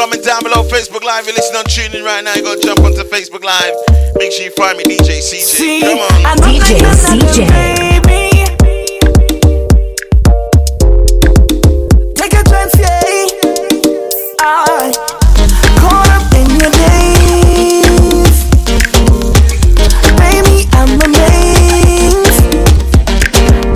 Comment 0.00 0.24
down 0.24 0.42
below 0.42 0.62
Facebook 0.62 1.04
Live. 1.04 1.26
You're 1.26 1.34
listening 1.34 1.58
on 1.58 1.64
TuneIn 1.64 2.02
right 2.02 2.24
now. 2.24 2.32
You 2.32 2.42
gotta 2.42 2.62
jump 2.62 2.80
onto 2.80 3.04
Facebook 3.04 3.44
Live. 3.44 3.74
Make 4.16 4.32
sure 4.32 4.46
you 4.46 4.50
find 4.52 4.78
me 4.78 4.84
DJ 4.84 5.20
CJ. 5.20 5.40
See, 5.42 5.80
Come 5.82 5.98
on. 5.98 6.24
I'm 6.24 6.38
DJ 6.38 6.80
CJ. 6.80 7.44
Take 12.16 12.32
a 12.32 12.42
yeah. 12.80 12.96
I 14.40 14.90
caught 15.76 16.08
up 16.16 16.32
in 16.32 16.48
your. 16.56 16.72
Baby, 20.16 20.64
I'm 20.72 20.96
amazed. 21.04 22.40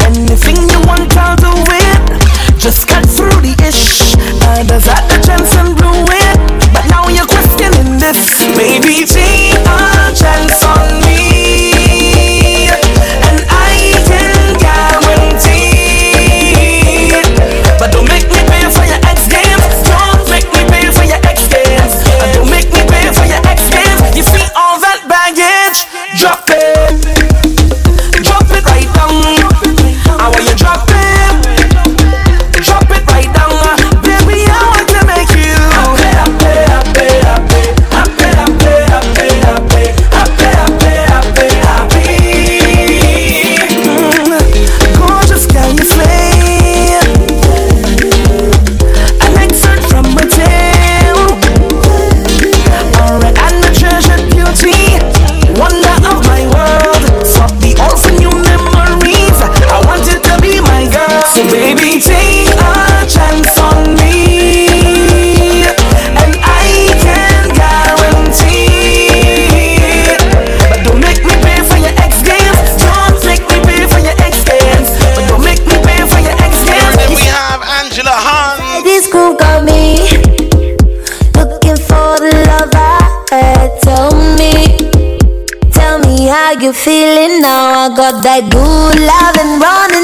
Anything 0.01 0.57
you 0.71 0.81
want, 0.89 1.15
I'll 1.19 1.37
do 1.37 1.53
it. 1.53 2.59
Just 2.59 2.89
cut 2.89 3.05
through 3.05 3.43
the 3.43 3.55
ish. 3.69 4.15
Uh, 4.41 4.63
does 4.65 4.87
that 4.87 5.14
Maybe 8.13 9.07
change. 9.07 9.34
Feeling 86.85 87.41
now? 87.41 87.73
I 87.73 87.89
got 87.97 88.23
that 88.23 88.45
good 88.53 88.99
loving 89.09 89.57
running 89.57 90.04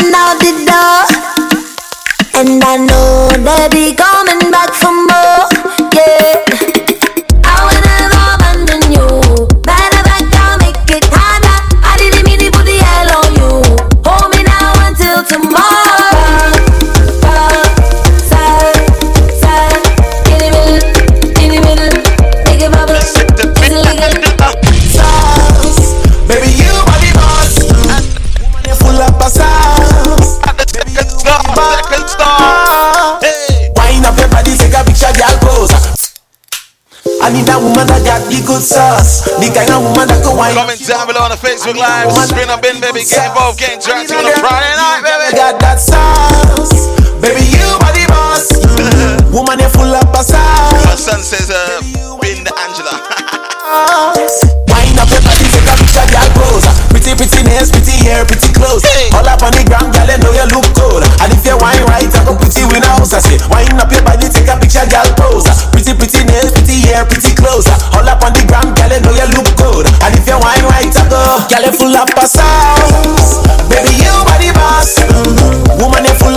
good 38.61 38.69
sauce. 38.69 39.25
The 39.41 39.49
kind 39.57 39.73
of 39.73 39.81
woman 39.81 40.05
that 40.13 40.21
can 40.21 40.37
wine. 40.37 40.53
Comment 40.53 40.77
down 40.85 41.09
below 41.09 41.25
on 41.25 41.33
the 41.33 41.41
Facebook 41.41 41.81
Live. 41.81 42.13
Spin 42.29 42.53
up 42.53 42.61
in, 42.61 42.77
baby. 42.77 43.09
Get 43.09 43.33
involved, 43.33 43.57
get 43.57 43.81
interactive 43.81 44.21
on 44.21 44.29
a 44.29 44.37
Friday 44.37 44.75
night, 44.77 45.01
baby. 45.01 45.33
Got 45.33 45.57
that 45.65 45.81
sauce. 45.81 46.93
Baby, 47.25 47.49
you 47.49 47.65
are 47.65 47.95
the 47.97 48.05
boss. 48.13 48.45
Woman, 49.35 49.65
you 49.65 49.71
full 49.73 49.89
of 49.89 50.05
sauce. 50.21 50.85
My 50.85 50.97
son 50.97 51.25
says, 51.25 51.49
uh, 51.49 51.81
the 52.21 52.53
Angela. 52.61 52.95
Wind 54.71 54.99
up 54.99 55.07
your 55.13 55.23
body, 55.23 55.47
take 55.47 55.69
a 55.69 55.75
picture, 55.79 56.07
girl, 56.11 56.31
pose. 56.35 56.67
Pretty, 56.91 57.13
pretty 57.15 57.47
nails, 57.47 57.71
pretty 57.71 57.95
hair, 58.03 58.27
pretty 58.27 58.51
clothes. 58.51 58.83
All 59.15 59.23
up 59.23 59.43
on 59.45 59.55
the 59.55 59.63
ground, 59.63 59.95
girl, 59.95 60.09
you 60.09 60.19
know 60.19 60.33
you 60.35 60.47
look 60.51 60.67
good. 60.75 61.07
And 61.23 61.31
if 61.31 61.45
you 61.47 61.55
wine 61.61 61.85
right, 61.87 62.09
I 62.11 62.21
go 62.27 62.35
pretty 62.35 62.67
win 62.67 62.83
house. 62.83 63.15
I 63.15 63.21
say, 63.23 63.39
wind 63.53 63.79
up 63.79 63.93
your 63.93 64.03
body, 64.03 64.27
take 64.27 64.51
a 64.51 64.57
picture, 64.59 64.85
girl, 64.89 65.07
pose. 65.15 65.47
Pretty, 65.71 65.95
pretty 65.95 66.27
nails, 66.27 66.51
pretty 66.51 66.83
hair, 66.91 67.07
pretty 67.07 67.31
clothes. 67.37 67.69
All 67.95 68.00
girl, 68.91 68.99
you 68.99 69.03
know 69.07 69.15
you 69.15 69.27
look 69.39 69.51
good. 69.55 69.87
And 70.03 70.11
if 70.19 70.27
you 70.27 70.35
wine 70.43 70.65
right, 70.67 70.91
I 70.91 71.03
go, 71.07 71.23
girl, 71.47 71.65
full. 71.79 71.95
Baby, 73.71 73.95
you 74.03 74.15
boss. 74.55 74.99
Woman, 75.79 76.07
full. 76.19 76.35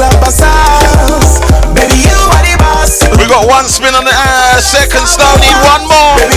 Baby, 1.73 1.97
you 2.05 2.17
boss. 2.61 3.01
We 3.17 3.25
got 3.25 3.49
one 3.49 3.65
spin 3.65 3.95
on 3.95 4.05
the 4.05 4.13
uh, 4.13 4.61
second 4.61 5.07
star. 5.09 5.33
Need 5.41 5.57
one 5.65 5.89
more. 5.89 6.13
Baby, 6.21 6.32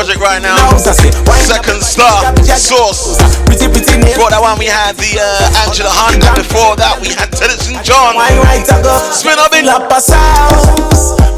project 0.00 0.20
right 0.20 0.40
now. 0.40 0.56
Second 0.78 1.82
star, 1.82 2.32
Source. 2.56 3.20
Before 3.44 4.32
that 4.32 4.40
one, 4.40 4.56
we 4.58 4.64
had 4.64 4.96
the 4.96 5.20
uh, 5.20 5.68
Angela 5.68 5.92
Hunt. 5.92 6.24
And 6.24 6.36
before 6.40 6.72
that, 6.80 6.96
we 7.04 7.12
had 7.12 7.28
Tennyson 7.28 7.76
John. 7.84 8.16
Wine 8.16 8.32
right, 8.40 8.64
I 8.64 8.80
go. 8.80 8.96
Spin 9.12 9.36
up 9.36 9.52
in. 9.52 9.68
Lap 9.68 9.92
of. 9.92 10.00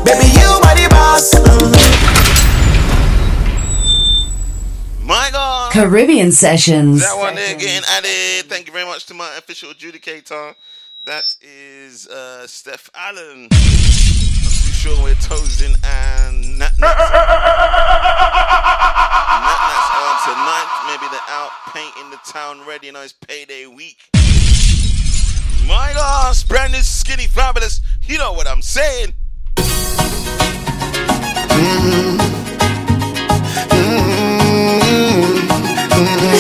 Baby, 0.07 0.31
you 0.39 0.47
are 0.63 0.77
the 0.79 0.87
boss. 0.95 1.35
My 5.03 5.29
God. 5.33 5.73
Caribbean 5.73 6.31
Sessions. 6.31 7.03
That 7.03 7.19
one 7.19 7.35
there 7.35 7.59
getting 7.59 7.83
added. 7.91 8.47
Thank 8.47 8.69
you 8.69 8.73
very 8.73 8.87
much 8.87 9.07
to 9.07 9.15
my 9.15 9.27
official 9.39 9.71
adjudicator. 9.71 10.55
That 11.05 11.25
is 11.43 12.07
uh, 12.07 12.47
Steph 12.47 12.91
Allen. 12.95 13.49
Not 13.51 14.55
too 14.55 14.73
sure 14.73 15.03
where 15.03 15.15
Tozen 15.17 15.75
and 15.83 16.61
Nat 16.61 16.79
Nat 16.79 16.95
Nats 16.97 17.11
are 17.11 18.22
tonight. 20.33 20.69
Maybe 20.89 21.07
they're 21.13 21.29
out 21.29 21.51
painting 21.75 22.11
the 22.11 22.19
town 22.25 22.65
ready. 22.67 22.87
You 22.87 22.93
know, 22.93 23.03
it's 23.03 23.13
payday 23.13 23.67
week. 23.67 23.99
My 25.67 25.93
gosh, 25.95 26.45
brand 26.45 26.73
new 26.73 26.81
skinny 26.81 27.27
fabulous. 27.27 27.81
You 28.03 28.19
know 28.19 28.33
what 28.33 28.47
I'm 28.47 28.63
saying. 28.63 29.13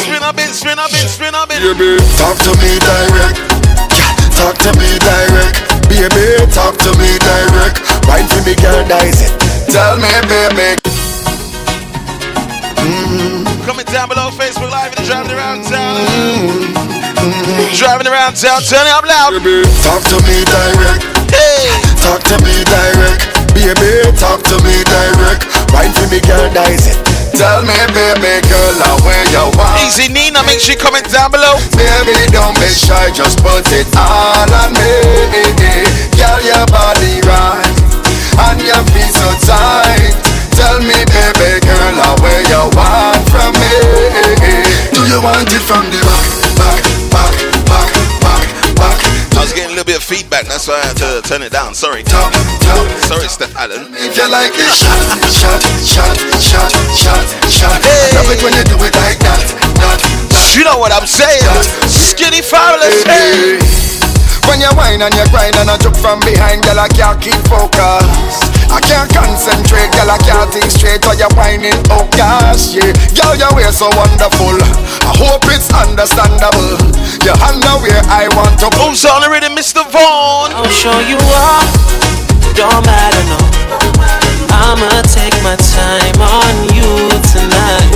Spin 0.00 0.22
up 0.22 0.38
in, 0.38 0.48
spin 0.56 0.78
up 0.78 0.90
in, 0.90 1.08
spin 1.08 1.34
up. 1.34 1.48
Baby, 1.48 2.00
talk 2.16 2.36
to 2.48 2.52
me 2.64 2.78
direct. 2.80 3.36
Talk 4.40 4.56
to 4.64 4.72
me 4.80 4.88
direct. 5.04 5.60
Baby, 5.92 6.50
talk 6.50 6.78
to 6.80 6.90
me 6.96 7.18
direct. 7.20 7.76
Wine 8.08 8.26
for 8.26 8.40
me, 8.48 8.54
girl, 8.56 8.88
dice 8.88 9.28
it. 9.28 9.32
Tell 9.70 9.96
me, 9.96 10.08
baby. 10.28 10.80
Mm-hmm. 12.80 13.51
Comment 13.62 13.86
down 13.94 14.08
below, 14.10 14.30
Facebook 14.34 14.70
Live, 14.74 14.90
and 14.98 15.06
driving 15.06 15.30
around 15.38 15.62
town. 15.62 16.02
Driving 17.78 18.10
around 18.10 18.34
town, 18.34 18.58
turn 18.66 18.82
it 18.82 18.90
up 18.90 19.06
loud. 19.06 19.38
Baby, 19.38 19.62
talk 19.86 20.02
to 20.10 20.18
me 20.26 20.42
direct. 20.50 21.06
Hey, 21.30 21.70
talk 22.02 22.26
to 22.26 22.36
me 22.42 22.66
direct. 22.66 23.22
Baby, 23.54 24.10
talk 24.18 24.42
to 24.50 24.58
me 24.66 24.82
direct. 24.82 25.46
Wine 25.70 25.94
for 25.94 26.10
me, 26.10 26.18
girl, 26.26 26.50
dice 26.50 26.90
it. 26.90 26.98
Tell 27.38 27.62
me, 27.62 27.78
baby 27.94 28.42
girl, 28.50 28.74
how 28.82 28.98
where 29.06 29.22
you 29.30 29.46
want. 29.54 29.78
Easy 29.86 30.10
Nina, 30.10 30.42
make 30.42 30.58
sure 30.58 30.74
you 30.74 30.80
comment 30.82 31.06
down 31.06 31.30
below. 31.30 31.54
Baby, 31.78 32.18
don't 32.34 32.58
be 32.58 32.66
shy, 32.66 33.14
just 33.14 33.38
put 33.46 33.62
it 33.70 33.86
all 33.94 34.50
on 34.58 34.74
me. 34.74 34.90
Girl, 36.18 36.40
your 36.42 36.66
body 36.66 37.22
right, 37.24 37.74
and 38.50 38.58
your 38.58 38.82
feet 38.90 39.14
so 39.14 39.30
tight. 39.46 40.18
Tell 40.58 40.82
me, 40.82 40.98
baby 41.14 41.62
girl, 41.62 41.94
how 42.02 42.18
where 42.20 42.42
you 42.42 42.68
want. 42.74 43.11
Do 44.92 45.00
you 45.08 45.18
want 45.22 45.48
it 45.48 45.64
from 45.64 45.84
the 45.88 46.00
back, 46.56 46.82
back, 47.10 47.34
back, 47.64 47.88
back, 48.20 48.42
back? 48.76 48.98
I 49.32 49.40
was 49.40 49.52
getting 49.52 49.72
a 49.72 49.74
little 49.74 49.88
bit 49.88 49.96
of 49.96 50.04
feedback, 50.04 50.46
that's 50.46 50.68
why 50.68 50.76
I 50.76 50.86
had 50.92 50.96
to 50.98 51.22
turn 51.28 51.42
it 51.42 51.52
down. 51.52 51.74
Sorry. 51.74 52.04
Sorry, 52.04 53.28
Steph 53.28 53.56
Allen. 53.56 53.88
If 53.96 54.16
you 54.16 54.28
like 54.30 54.52
it, 54.54 54.72
shot, 54.72 55.00
shot, 55.32 55.62
shot, 55.82 56.16
shot, 56.40 56.72
shot, 56.94 57.24
shot. 57.48 57.80
Love 58.14 58.30
it 58.30 58.42
when 58.44 58.52
you 58.54 58.64
do 58.64 58.76
it 58.84 58.94
like 58.94 59.18
that, 59.24 59.40
that, 59.80 60.00
that. 60.30 60.56
You 60.56 60.64
know 60.64 60.78
what 60.78 60.92
I'm 60.92 61.06
saying? 61.06 61.42
Skinny 61.88 62.42
fabulous. 62.42 63.02
Hey. 63.04 63.91
When 64.48 64.60
you 64.60 64.70
whine 64.76 65.02
and 65.02 65.14
you 65.14 65.26
grind 65.30 65.56
and 65.56 65.70
I 65.70 65.76
jump 65.78 65.96
from 65.96 66.20
behind, 66.20 66.64
girl, 66.64 66.80
I 66.80 66.88
can't 66.88 67.20
keep 67.20 67.38
focus. 67.48 68.08
I 68.72 68.80
can't 68.80 69.10
concentrate, 69.12 69.92
girl, 69.92 70.08
I 70.08 70.18
can't 70.22 70.48
think 70.48 70.70
straight 70.72 71.04
while 71.04 71.16
you're 71.16 71.32
whining. 71.36 71.76
Oh 71.92 72.08
gosh, 72.16 72.72
yeah, 72.72 72.92
girl, 73.12 73.36
your 73.36 73.52
way 73.52 73.68
so 73.68 73.92
wonderful. 73.92 74.56
I 75.04 75.12
hope 75.20 75.44
it's 75.52 75.68
understandable. 75.72 76.80
Your 77.20 77.36
underwear, 77.44 78.00
I 78.08 78.32
want 78.32 78.56
to. 78.64 78.72
Who's 78.80 79.04
on 79.04 79.20
the 79.20 79.28
rhythm, 79.28 79.52
Mr. 79.52 79.84
Vaughn? 79.92 80.56
I'll 80.56 80.68
show 80.72 80.96
you 81.04 81.20
up. 81.20 81.68
Don't 82.56 82.84
matter, 82.84 83.24
no. 83.28 83.38
I'ma 84.52 85.02
take 85.04 85.36
my 85.44 85.56
time 85.56 86.16
on 86.20 86.54
you 86.72 87.12
tonight. 87.28 87.92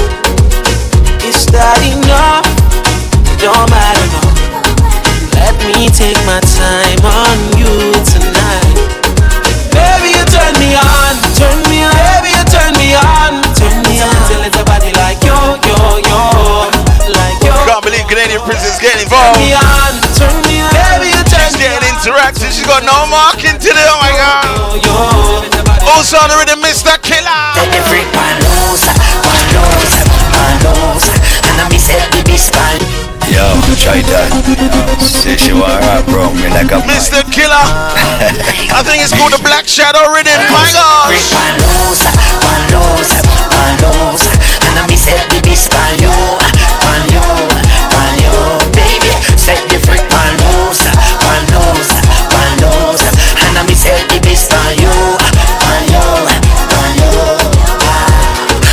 Is 1.25 1.47
that 1.57 1.81
enough? 1.89 2.45
Don't 3.41 3.71
matter, 3.71 3.96
no. 3.96 3.96
Let 3.96 3.96
me 5.87 5.93
take 5.95 6.19
my 6.27 6.43
time 6.43 7.03
on 7.07 7.39
you 7.55 7.71
tonight. 8.03 8.75
Baby, 9.71 10.19
you 10.19 10.25
turn 10.27 10.55
me 10.59 10.75
on, 10.75 11.15
turn 11.39 11.59
me 11.71 11.87
on. 11.87 11.95
Baby, 11.95 12.35
you 12.35 12.45
turn 12.51 12.73
me 12.75 12.91
on, 12.99 13.39
turn 13.55 13.77
me 13.87 14.03
on. 14.03 14.11
Till 14.27 14.43
it's 14.43 14.59
body 14.67 14.91
like 14.99 15.23
yo, 15.23 15.37
yo, 15.63 15.79
yo, 16.03 16.23
like 17.15 17.39
yo. 17.47 17.55
Can't 17.71 17.85
believe 17.87 18.07
Canadian 18.11 18.43
Princess 18.43 18.83
getting 18.83 19.07
involved. 19.07 19.39
Turn 19.39 19.47
me 19.47 19.55
on, 19.55 19.93
turn 20.19 20.37
me 20.51 20.57
on. 20.67 20.75
Baby, 20.75 21.15
you 21.15 21.23
turn 21.31 21.47
She's 21.47 21.61
getting 21.61 21.87
interactive. 21.95 22.51
She's 22.51 22.67
got 22.67 22.83
no 22.83 23.07
marking 23.07 23.55
to 23.55 23.71
do. 23.71 23.85
Oh 23.87 24.03
my 24.03 24.13
God. 24.19 24.43
Also 25.95 26.19
on 26.19 26.29
the 26.31 26.37
rhythm, 26.43 26.59
Mr. 26.67 26.99
Killa. 26.99 27.55
Try 33.75 33.99
that. 33.99 34.31
Say 35.03 35.35
she 35.35 35.51
want 35.51 35.83
rap, 35.83 36.07
bro. 36.07 36.31
Me 36.39 36.47
like 36.55 36.71
a 36.71 36.79
Mr. 36.87 37.27
Killa. 37.35 37.59
I 38.71 38.79
think 38.87 39.03
it's 39.03 39.11
called 39.11 39.35
the 39.35 39.43
Black 39.43 39.67
Shadow 39.67 40.07
Rhythm. 40.15 40.39
My 40.55 40.71
God. 40.71 41.11
Palosa, 41.11 42.11
palosa, 42.39 43.19
palosa, 43.51 44.31
and 44.63 44.77
And 44.77 44.85
I 44.85 44.93
me 44.93 44.97
set 45.01 45.19
the 45.33 45.41
beast 45.41 45.73
on 45.73 45.97
you, 45.97 46.13
on 46.13 47.01
you, 47.09 47.25
on 47.97 48.13
you, 48.21 48.37
baby. 48.77 49.09
Set 49.41 49.57
the 49.73 49.81
freak 49.83 50.05
on 50.05 50.33
loose, 50.37 50.85
on 51.25 51.41
loose, 51.49 51.97
on 52.29 52.51
loose. 52.61 53.09
And 53.41 53.57
I 53.57 53.65
me 53.65 53.73
set 53.73 54.05
the 54.13 54.21
beast 54.21 54.53
on 54.53 54.77
you, 54.77 54.93
on 54.93 55.83
you, 55.89 56.05
on 56.77 56.91
you. 57.01 57.17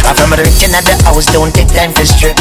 I'm 0.03 0.11
from 0.19 0.35
the 0.35 0.43
rich 0.43 0.67
in 0.67 0.75
the 0.75 0.83
house, 1.07 1.25
don't 1.31 1.55
take 1.55 1.71
time 1.71 1.95
for 1.95 2.03
strip. 2.03 2.35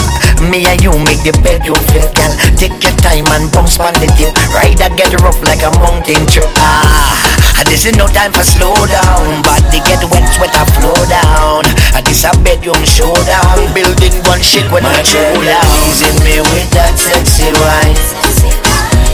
Me 0.51 0.67
and 0.67 0.83
you 0.83 0.91
make 1.07 1.23
the 1.23 1.31
bedroom 1.39 1.79
feel, 1.95 2.03
girl. 2.19 2.33
Take 2.59 2.75
your 2.83 2.95
time 2.99 3.31
and 3.31 3.47
bounce 3.55 3.79
on 3.79 3.95
the 4.03 4.11
tip. 4.19 4.35
Ride 4.51 4.81
and 4.83 4.99
get 4.99 5.15
rough 5.23 5.39
like 5.47 5.63
a 5.63 5.71
mountain 5.79 6.27
trip. 6.27 6.51
Ah, 6.59 7.63
this 7.71 7.87
is 7.87 7.95
no 7.95 8.11
time 8.11 8.33
for 8.35 8.43
slow 8.43 8.75
down. 8.91 9.43
Body 9.47 9.79
get 9.87 10.03
wet, 10.11 10.27
sweat 10.35 10.51
a 10.59 10.67
flow 10.75 10.99
down. 11.07 11.63
And 11.95 12.03
this 12.05 12.27
a 12.27 12.35
bedroom 12.43 12.83
showdown. 12.83 13.71
Building 13.71 14.19
one 14.27 14.43
shit 14.43 14.67
when 14.73 14.85
I 14.85 15.03
chill 15.07 15.39
down. 15.47 15.63
Teasing 15.87 16.19
me 16.27 16.43
with 16.51 16.71
that 16.75 16.99
sexy 16.99 17.47
wine. 17.55 18.72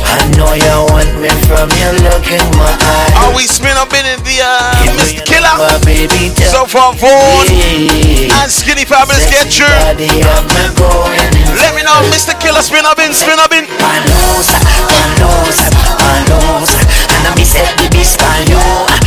I 0.09 0.25
know 0.37 0.53
you 0.57 0.77
want 0.89 1.13
me 1.21 1.29
from 1.45 1.69
your 1.77 1.93
look 2.09 2.25
in 2.33 2.45
my 2.57 2.73
eyes. 2.73 3.13
Are 3.21 3.33
we 3.37 3.45
spin 3.45 3.77
up 3.77 3.93
in 3.93 4.05
the 4.25 4.37
uh, 4.41 4.97
Mr. 4.97 5.21
Killa? 5.25 5.79
baby, 5.85 6.33
So 6.49 6.65
far, 6.65 6.95
Vaughn 6.95 7.47
and 7.49 8.51
Skinny 8.51 8.85
Fabulous 8.85 9.29
get 9.29 9.53
you. 9.59 9.69
Body 9.85 10.09
of 10.25 10.45
me 10.49 10.65
going 10.81 11.29
Let 11.61 11.75
me 11.77 11.83
know, 11.83 12.01
Mr. 12.09 12.33
Killa, 12.41 12.63
spin 12.63 12.85
up 12.87 12.99
in, 12.99 13.13
spin 13.13 13.39
up 13.39 13.53
in. 13.53 13.67
Panos, 13.77 14.49
panos, 14.89 15.59
panos 16.01 16.71
And 17.13 17.27
I 17.29 17.35
me 17.37 17.45
set 17.45 17.77
the 17.77 17.89
beast 17.91 18.23
on 18.23 18.47
you, 18.49 18.98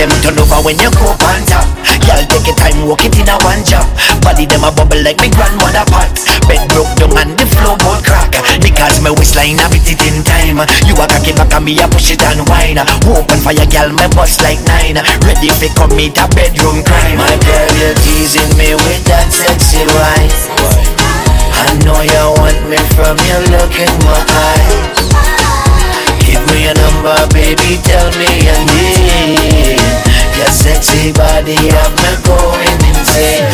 them 0.00 0.08
turn 0.24 0.38
over 0.40 0.64
when 0.64 0.80
you 0.80 0.88
go 0.96 1.12
on 1.12 1.44
top 1.44 1.68
Y'all 2.08 2.24
take 2.24 2.48
your 2.48 2.56
time, 2.56 2.88
walk 2.88 3.04
it 3.04 3.12
in 3.20 3.28
a 3.28 3.36
one 3.44 3.60
job. 3.60 3.84
Body 4.24 4.48
them 4.48 4.64
a 4.64 4.72
bubble 4.72 4.98
like 5.04 5.20
me 5.20 5.28
grandmother 5.28 5.84
pot. 5.92 6.08
Bed 6.48 6.64
broke 6.72 6.88
down 6.96 7.12
and 7.20 7.36
the 7.36 7.44
floor 7.44 7.76
board 7.76 8.00
crack. 8.00 8.32
Because 8.64 9.04
my 9.04 9.12
waistline 9.12 9.60
a 9.60 9.68
beat 9.68 9.84
it 9.84 10.00
in 10.08 10.24
time. 10.24 10.64
You 10.88 10.96
a 10.96 11.04
cocky 11.04 11.36
back 11.36 11.52
and 11.52 11.64
me 11.68 11.76
a 11.76 11.86
push 11.92 12.10
it 12.10 12.22
and 12.24 12.40
whine. 12.48 12.80
Open 13.04 13.38
fire 13.44 13.68
girl, 13.68 13.92
my 13.92 14.08
bust 14.16 14.40
like 14.40 14.62
nine. 14.64 14.96
Ready 15.28 15.52
fi 15.52 15.68
commit 15.76 16.16
a 16.16 16.24
bedroom 16.32 16.80
crime. 16.82 17.20
My 17.20 17.36
girl, 17.44 17.68
you're 17.76 17.98
teasing 18.00 18.52
me 18.56 18.72
with 18.72 19.04
that 19.04 19.28
sexy 19.28 19.84
wine. 19.84 20.32
I 21.60 21.76
know 21.84 22.00
you 22.00 22.24
want 22.40 22.58
me 22.72 22.80
from 22.96 23.20
your 23.28 23.42
look 23.52 23.76
in 23.76 23.92
my 24.08 24.18
eyes 24.24 25.29
Give 26.30 26.46
me 26.54 26.62
your 26.62 26.78
number, 26.78 27.18
baby, 27.34 27.82
tell 27.82 28.06
me 28.14 28.30
your 28.46 28.62
name 28.70 29.82
Your 30.38 30.46
sexy 30.46 31.10
body 31.10 31.58
have 31.74 31.90
me 31.98 32.12
going 32.22 32.78
insane 32.86 33.50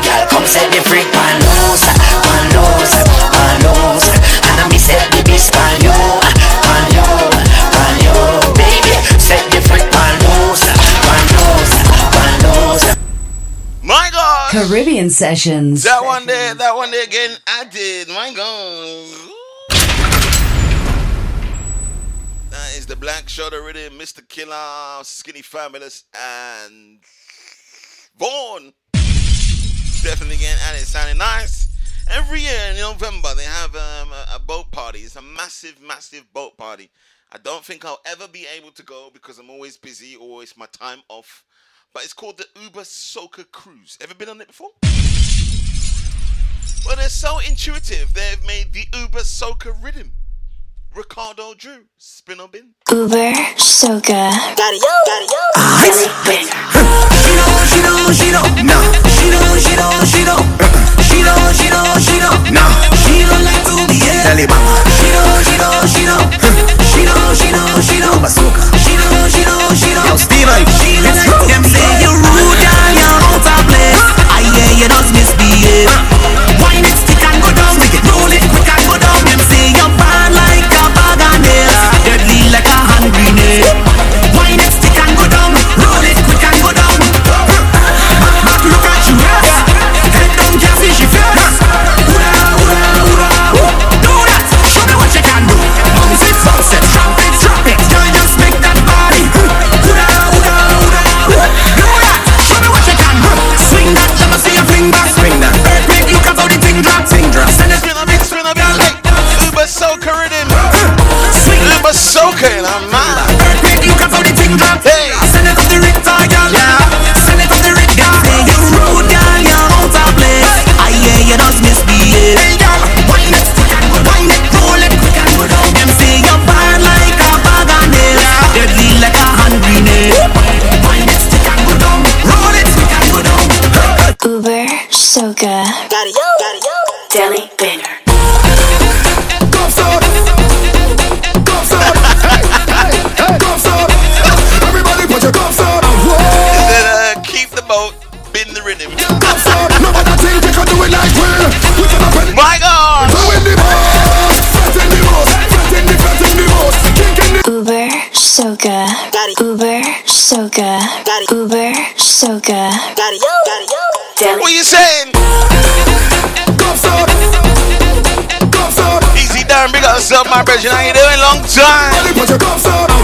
Girl, 0.00 0.24
come 0.32 0.46
set 0.48 0.72
the 0.72 0.80
freak 0.88 1.04
pan 1.12 1.36
loose, 1.44 1.84
pan 2.24 2.44
loose, 2.56 2.96
pan 3.28 3.56
loose 3.68 4.08
And 4.48 4.56
I 4.56 4.64
me 4.72 4.78
set 4.80 5.04
the 5.12 5.20
beast 5.28 5.52
pan 5.52 5.76
you, 5.84 5.92
pan 5.92 6.84
you, 6.96 7.04
pan 7.76 7.94
you 8.00 8.16
Baby, 8.56 8.96
set 9.20 9.44
the 9.52 9.60
freak 9.68 9.84
pan 9.92 10.16
loose, 10.24 10.64
pan 11.04 11.24
loose, 11.36 11.74
pan 12.16 12.34
loose 12.48 12.96
My 13.82 14.08
God. 14.10 14.52
Caribbean 14.52 15.10
Sessions. 15.10 15.82
That 15.82 16.02
one 16.02 16.24
there, 16.24 16.54
that 16.54 16.74
one 16.74 16.90
there 16.90 17.04
I 17.46 17.64
did. 17.70 18.08
My 18.08 18.32
God. 18.34 19.26
That 22.50 22.78
is 22.78 22.86
the 22.86 22.95
Black 23.06 23.28
Shoulder 23.28 23.62
Rhythm, 23.62 23.96
Mr. 24.00 24.28
Killa, 24.28 25.00
Skinny 25.04 25.40
Fabulous, 25.40 26.06
and 26.12 26.98
Vaughn. 28.18 28.72
Definitely 30.02 30.38
getting 30.38 30.60
added, 30.64 30.80
sounding 30.80 31.18
nice. 31.18 31.68
Every 32.10 32.40
year 32.40 32.72
in 32.72 32.78
November, 32.78 33.28
they 33.36 33.44
have 33.44 33.76
um, 33.76 34.10
a, 34.10 34.26
a 34.34 34.38
boat 34.40 34.72
party. 34.72 34.98
It's 34.98 35.14
a 35.14 35.22
massive, 35.22 35.80
massive 35.80 36.32
boat 36.32 36.56
party. 36.56 36.90
I 37.30 37.38
don't 37.38 37.64
think 37.64 37.84
I'll 37.84 38.00
ever 38.06 38.26
be 38.26 38.44
able 38.58 38.72
to 38.72 38.82
go 38.82 39.10
because 39.12 39.38
I'm 39.38 39.50
always 39.50 39.76
busy 39.76 40.16
or 40.16 40.42
it's 40.42 40.56
my 40.56 40.66
time 40.66 40.98
off. 41.08 41.44
But 41.94 42.02
it's 42.02 42.12
called 42.12 42.38
the 42.38 42.46
Uber 42.60 42.80
Soca 42.80 43.48
Cruise. 43.52 43.96
Ever 44.00 44.16
been 44.16 44.30
on 44.30 44.40
it 44.40 44.48
before? 44.48 44.70
Well, 46.84 46.96
they're 46.96 47.08
so 47.08 47.38
intuitive. 47.38 48.14
They've 48.14 48.44
made 48.44 48.72
the 48.72 48.86
Uber 48.98 49.20
Soca 49.20 49.80
rhythm. 49.80 50.12
Ricardo 50.96 51.52
Drew, 51.52 51.84
spin 52.00 52.40
or 52.40 52.48
bin. 52.48 52.72
Uber 52.88 53.36
Soca. 53.60 54.32
Got 54.56 54.72
it, 54.72 54.80
yo, 54.80 54.94
got 55.04 55.20
it, 55.20 55.28
yo. 55.28 55.44
She 55.92 57.36
don't, 57.36 57.68
she 57.68 57.84
don't, 57.84 58.16
she 58.16 58.32
don't, 58.32 58.48
no. 58.64 58.80
She 59.04 59.28
don't, 59.28 59.60
she 59.60 59.76
don't, 59.76 60.00
she 60.08 60.24
don't. 60.24 60.40
She 61.04 61.20
don't, 61.20 61.52
she 61.52 61.68
don't, 61.68 62.00
she 62.00 62.16
don't, 62.16 62.40
no. 62.48 62.64
She 62.96 63.28
don't 63.28 63.44
like 63.44 63.60
to 63.68 63.76
be 63.92 64.00
Tell 64.24 64.40
him, 64.40 64.48
She 64.48 65.12
don't, 65.12 65.44
she 65.44 65.56
don't, 65.60 65.84
she 65.84 66.02
don't. 66.08 66.32
She 66.80 67.04
don't, 67.04 67.32
she 67.36 67.52
don't, 67.52 67.76
she 67.84 68.00
don't. 68.00 68.24
She 68.80 68.96
don't, 68.96 69.28
she 69.28 69.44
don't, 69.44 69.76
she 69.76 69.92
don't. 69.92 70.08
Yo, 70.08 70.16
Steven, 70.16 70.64
she 70.80 70.96
don't 71.04 71.12
like 71.12 71.44
them 71.44 71.64
say 71.68 71.88
you 72.00 72.08
rude 72.08 72.56
and 72.56 72.96
you're 72.96 73.20
out 73.20 73.44
of 73.44 73.62
place. 73.68 74.00
I 74.32 74.48
hear 74.48 74.72
you 74.80 74.88
just 74.88 75.12
misbehave. 75.12 75.92
Wine 76.64 76.88
it, 76.88 76.96
stick 77.04 77.20
and 77.20 77.36
go 77.44 77.52
down. 77.52 77.84
Roll 77.84 78.32
it 78.32 78.40
quick 78.48 78.64
and 78.64 78.84
go 78.88 78.96
down. 78.96 79.20
Them 79.28 79.40
say 79.44 79.76
you're 79.76 79.92
bad 80.00 80.15
hand 83.46 83.95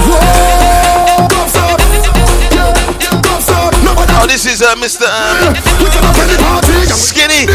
Whoa. 0.04 1.28
Cups 1.32 1.56
up. 1.56 1.80
Yeah, 3.00 3.20
cups 3.24 3.48
up. 3.48 3.72
Nobody 3.82 4.12
Oh, 4.20 4.26
this 4.26 4.44
is 4.44 4.60
uh, 4.60 4.74
Mr. 4.76 5.09
Um, 5.09 5.54
we 5.80 5.88
can 5.88 6.04
up 6.04 6.16
in 6.20 6.28
the 6.28 6.36
party. 6.44 6.72
Skinny. 6.92 7.48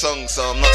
To 0.00 0.54
bin 0.54 0.67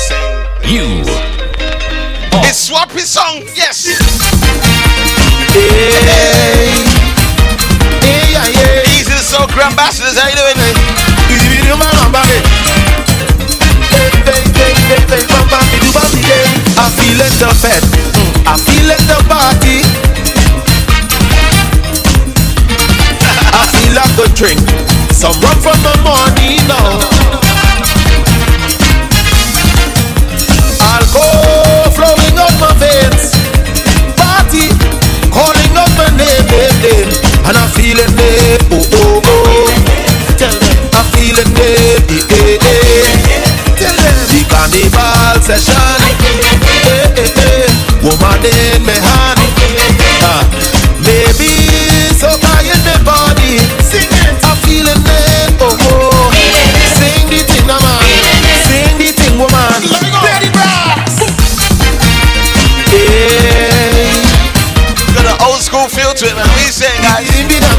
to 66.16 66.30
it, 66.30 66.36
man. 66.36 66.46
You 66.62 66.70
saying, 66.70 67.02
guys? 67.02 67.26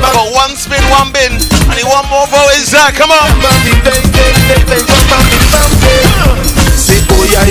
Got 0.03 0.33
one 0.35 0.57
spin, 0.57 0.83
one 0.91 1.13
bin. 1.15 1.39
I 1.71 1.79
need 1.79 1.87
one 1.87 2.07
more 2.11 2.27
vote 2.27 2.51
inside. 2.59 2.95
Come 2.95 3.11
on. 3.15 3.31
Say, 6.75 6.99
oh, 7.11 7.23
yeah. 7.31 7.47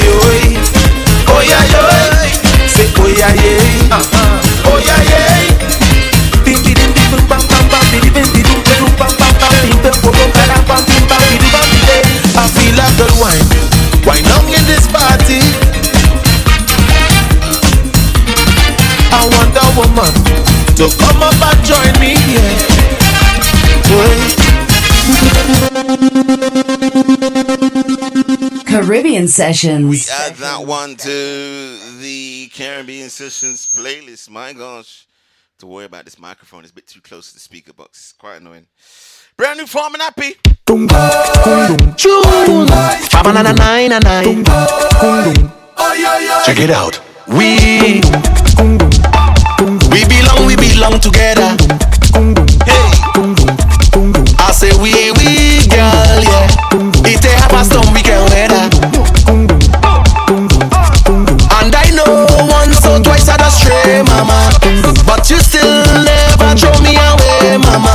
Oh, 1.31 1.39
yeah. 1.39 1.63
Say, 2.67 2.91
oh, 2.99 3.07
yeah, 3.07 3.31
yeah. 3.31 4.01
Oh, 4.67 4.79
yeah, 4.83 4.99
yeah. 5.07 5.23
I 12.35 12.47
feel 12.49 12.73
like 12.75 12.97
wine, 13.21 13.45
wine 14.05 14.25
on 14.35 14.51
in 14.51 14.65
this 14.65 14.87
party. 14.87 15.39
I 19.13 19.21
want 19.31 19.55
a 19.55 19.65
woman 19.77 20.22
to 20.75 20.89
come 20.97 21.21
up 21.21 21.33
and 21.41 21.65
join 21.65 21.93
me 21.99 22.15
here. 22.17 22.83
Caribbean 28.65 29.27
Sessions. 29.27 29.87
We 29.87 30.01
add 30.11 30.35
that 30.35 30.65
one 30.65 30.95
to 30.95 31.77
the 31.99 32.49
Caribbean 32.53 33.09
Sessions 33.09 33.71
playlist. 33.71 34.29
My 34.29 34.53
gosh. 34.53 35.07
To 35.59 35.67
worry 35.67 35.85
about 35.85 36.05
this 36.05 36.17
microphone. 36.17 36.61
It's 36.61 36.71
a 36.71 36.73
bit 36.73 36.87
too 36.87 37.01
close 37.01 37.29
to 37.29 37.35
the 37.35 37.39
speaker 37.39 37.73
box. 37.73 37.99
It's 37.99 38.13
quite 38.13 38.37
annoying. 38.37 38.67
Brand 39.37 39.59
new 39.59 39.67
Farmer 39.67 39.99
Nappy. 39.99 40.35
Check 46.45 46.57
it 46.59 46.71
out. 46.71 46.99
We 47.27 48.01
we 49.93 50.03
belong, 50.05 50.45
we 50.45 50.55
belong 50.55 50.99
together. 50.99 51.55
Hey, 52.65 52.89
I 54.41 54.49
say 54.51 54.73
we 54.81 55.11
we 55.21 55.67
girl, 55.69 56.21
yeah. 56.25 56.47
It 57.05 57.23
a 57.25 57.31
half 57.37 57.53
a 57.53 57.63
storm 57.63 57.93
we 57.93 58.01
can 58.01 58.25
weather. 58.33 58.65
And 61.61 61.73
I 61.75 61.87
know 61.93 62.25
once 62.49 62.83
or 62.85 62.99
twice 62.99 63.29
I 63.29 63.37
just 63.37 63.61
stray, 63.61 64.01
mama. 64.03 64.49
But 65.05 65.29
you 65.29 65.37
still 65.39 65.85
never 66.03 66.51
throw 66.57 66.73
me 66.81 66.97
away, 66.97 67.57
mama. 67.57 67.93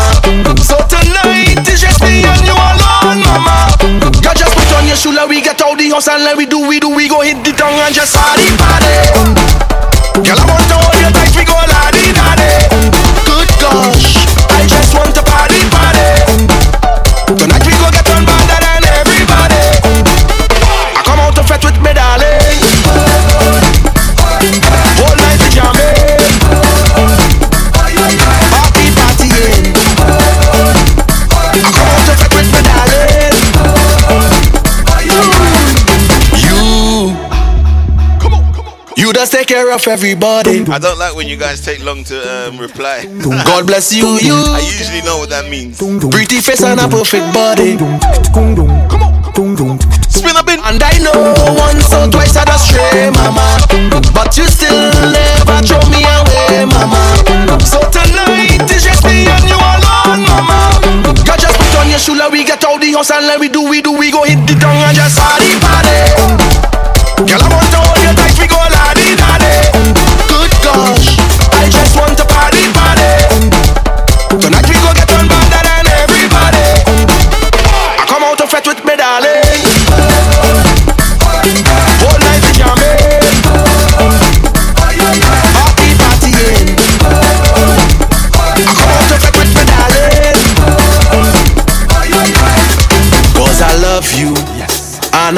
So 0.62 0.78
tonight 0.88 1.58
it's 1.66 1.82
just 1.82 2.00
me 2.02 2.22
and 2.24 2.42
you 2.46 2.54
alone, 2.54 3.20
mama. 3.26 3.74
You 4.22 4.32
just 4.34 4.54
put 4.56 4.70
on 4.78 4.86
your 4.86 4.96
shoe, 4.96 5.12
like 5.12 5.28
we 5.28 5.40
get 5.40 5.57
out 5.68 5.78
the 5.78 5.90
house 5.90 6.08
and 6.08 6.24
let 6.24 6.36
we 6.36 6.46
do, 6.46 6.66
we 6.66 6.80
do, 6.80 6.88
we 6.88 7.08
go 7.08 7.20
hit 7.20 7.44
the 7.44 7.52
tongue 7.52 7.76
and 7.84 7.94
just 7.94 8.16
party, 8.16 8.48
party. 8.56 8.88
Girl, 10.24 10.40
I 10.40 10.44
want 10.48 10.64
to 10.72 10.76
hold 10.80 10.96
you 10.96 11.12
tight, 11.12 11.34
we 11.36 11.44
go 11.44 11.52
la 11.52 11.90
di 11.92 12.08
da 12.16 12.32
Good 13.28 13.50
gosh, 13.60 14.24
I 14.48 14.64
just 14.66 14.94
want 14.94 15.14
to 15.14 15.22
party, 15.22 15.60
party. 15.68 15.97
Take 39.48 39.56
care 39.56 39.72
of 39.72 39.86
everybody. 39.88 40.60
I 40.68 40.78
don't 40.78 40.98
like 40.98 41.14
when 41.16 41.26
you 41.26 41.36
guys 41.36 41.64
take 41.64 41.82
long 41.82 42.04
to 42.04 42.16
um, 42.48 42.58
reply. 42.58 43.04
God 43.24 43.66
bless 43.66 43.94
you, 43.94 44.20
you. 44.20 44.36
I 44.36 44.60
usually 44.60 45.00
know 45.02 45.18
what 45.18 45.30
that 45.30 45.48
means. 45.48 45.80
Pretty 45.80 46.40
face 46.40 46.62
and 46.62 46.80
a 46.80 46.88
perfect 46.88 47.32
body. 47.32 47.80
Spin 50.12 50.36
a 50.36 50.42
bin. 50.44 50.60
And 50.68 50.82
I 50.82 51.00
know 51.00 51.32
once 51.56 51.88
or 51.96 52.04
twice 52.12 52.36
I 52.36 52.44
just 52.44 52.68
stray, 52.68 53.08
mama. 53.08 53.56
But 54.12 54.36
you 54.36 54.44
still 54.44 54.92
never 55.08 55.58
throw 55.64 55.80
me 55.88 56.04
away, 56.04 56.68
mama. 56.68 57.00
So 57.64 57.80
tonight 57.88 58.68
it's 58.68 58.84
just 58.84 59.00
me 59.08 59.24
and 59.24 59.48
you 59.48 59.56
alone, 59.56 60.28
mama. 60.28 60.76
You 61.08 61.36
just 61.40 61.56
put 61.56 61.72
on 61.80 61.88
your 61.88 61.98
shoe, 61.98 62.18
like 62.18 62.32
we 62.32 62.44
get 62.44 62.64
out 62.64 62.80
the 62.80 62.92
house 62.92 63.10
and 63.10 63.24
let 63.24 63.40
we 63.40 63.48
do, 63.48 63.64
we 63.64 63.80
do, 63.80 63.96
we 63.96 64.12
go 64.12 64.24
hit 64.28 64.44
the 64.44 64.60
tongue 64.60 64.82
and 64.84 64.96
just 64.96 65.16
party, 65.16 65.56
party. 65.64 66.68
Girl, 67.24 67.40
I 67.40 67.48
want 67.48 67.70
to 67.72 67.78
hold 67.80 67.98
you 67.98 68.12
tight, 68.14 68.36
we 68.38 68.46
go 68.46 68.60
la 68.60 68.97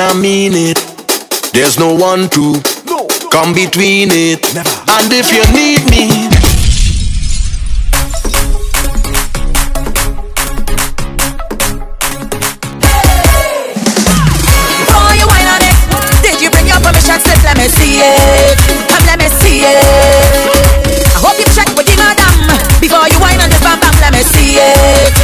and 0.01 0.16
I 0.16 0.20
mean 0.20 0.52
it. 0.55 0.78
There's 1.52 1.78
no 1.78 1.93
one 1.94 2.28
to 2.31 2.60
come 3.31 3.52
between 3.52 4.09
it. 4.10 4.44
And 4.56 5.12
if 5.12 5.28
you 5.32 5.44
need 5.52 5.82
me, 5.90 6.28
let 17.44 17.56
me 17.56 17.68
see 17.68 17.98
it. 18.01 18.59
Come 18.89 19.05
let 19.06 19.18
me 19.18 19.28
see 19.28 19.60
it. 19.64 19.77
I 21.05 21.20
hope 21.20 21.39
you 21.39 21.44
check 21.52 21.66
with 21.77 21.86
the 21.86 21.97
madam 21.97 22.81
before 22.81 23.09
you 23.09 23.18
whine 23.18 23.40
on 23.40 23.51
the 23.51 23.59
bam 23.60 23.81
bam. 23.81 23.94
Let 24.01 24.12
me 24.12 24.22
see 24.22 24.56
it. 24.56 25.20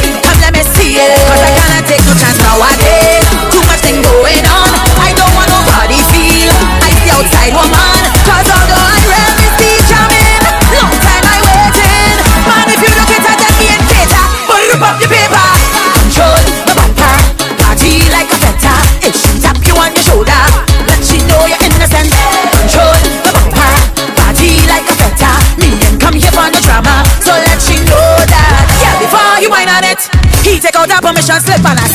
slip 31.39 31.65
and 31.65 31.79
I 31.79 31.86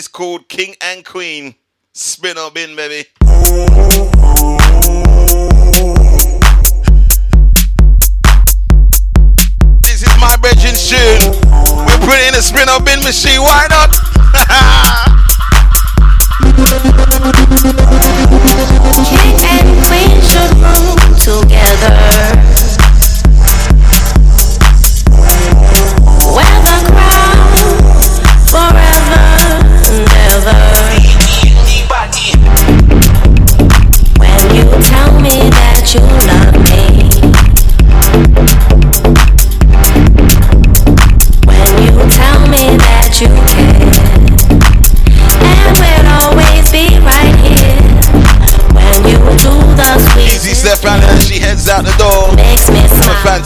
is 0.00 0.08
called 0.08 0.48
King 0.48 0.74
and 0.80 1.04
Queen. 1.04 1.54
Spin 1.92 2.38
up 2.38 2.56
in, 2.56 2.74
baby. 2.74 3.06
This 9.82 10.00
is 10.02 10.14
my 10.18 10.34
bedroom 10.40 10.76
tune. 10.88 11.20
We're 11.84 12.00
putting 12.08 12.32
a 12.32 12.40
spin 12.40 12.70
up 12.70 12.88
in 12.88 13.02
machine. 13.02 13.42
Why 13.42 13.66
not? 13.68 14.86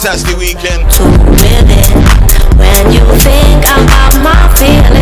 fantastic 0.05 0.37
weekend. 0.37 0.91
To 0.93 1.03
live 1.03 1.71
it 1.71 1.89
when 2.59 2.93
you 2.93 3.01
think 3.21 3.65
about 3.65 4.13
my 4.23 4.55
feelings. 4.55 4.94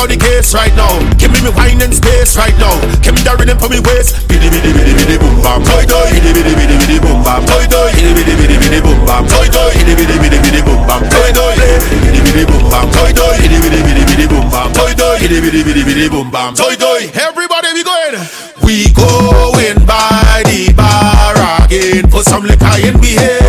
out 0.00 0.08
the 0.08 0.16
case 0.16 0.54
right 0.56 0.72
now. 0.74 0.88
Give 1.20 1.28
me 1.32 1.44
me 1.44 1.52
wine 1.52 1.80
and 1.84 1.92
space 1.92 2.32
right 2.36 2.56
now. 2.56 2.72
Give 3.04 3.12
me 3.12 3.20
that 3.28 3.36
rhythm 3.36 3.58
for 3.60 3.68
me 3.68 3.80
waist. 3.84 4.16
Bidi 4.28 4.48
bidi 4.48 4.72
bidi 4.72 4.92
bidi 4.96 5.16
boom 5.20 5.36
bam. 5.44 5.60
Toy 5.64 5.84
toy. 5.84 6.08
Bidi 6.08 6.32
bidi 6.32 6.52
bidi 6.56 6.76
bidi 6.80 6.96
boom 7.04 7.20
bam. 7.20 7.44
Toy 7.44 7.64
toy. 7.68 7.92
Bidi 7.92 8.12
bidi 8.16 8.34
bidi 8.40 8.56
bidi 8.56 8.78
boom 8.80 8.98
bam. 9.04 9.24
Toy 9.28 9.46
toy. 9.52 9.70
Bidi 9.76 9.92
bidi 10.00 10.16
bidi 10.24 10.38
bidi 10.40 10.60
boom 10.64 10.80
bam. 10.88 11.02
Toy 11.12 11.30
toy. 11.36 11.54
Bidi 12.00 12.20
bidi 12.24 12.42
boom 12.48 12.64
bam. 12.72 12.88
Toy 12.96 13.12
toy. 13.12 13.36
Bidi 13.44 13.58
bidi 13.60 13.80
bidi 13.84 14.02
bidi 14.08 14.26
boom 14.32 14.46
bam. 14.48 14.68
Toy 14.72 14.92
toy. 14.96 15.16
Bidi 15.20 15.38
bidi 15.44 15.60
bidi 15.68 15.82
bidi 15.84 16.06
boom 16.08 16.28
bam. 16.32 16.54
Toy 16.56 16.74
toy. 16.80 17.02
Everybody 17.28 17.68
we 17.76 17.82
going. 17.84 18.16
We 18.64 18.76
going 18.96 19.78
by 19.84 20.42
the 20.48 20.72
bar 20.76 21.36
again 21.66 22.08
for 22.08 22.22
some 22.24 22.44
liquor 22.48 22.72
and 22.88 22.96
behave. 23.00 23.39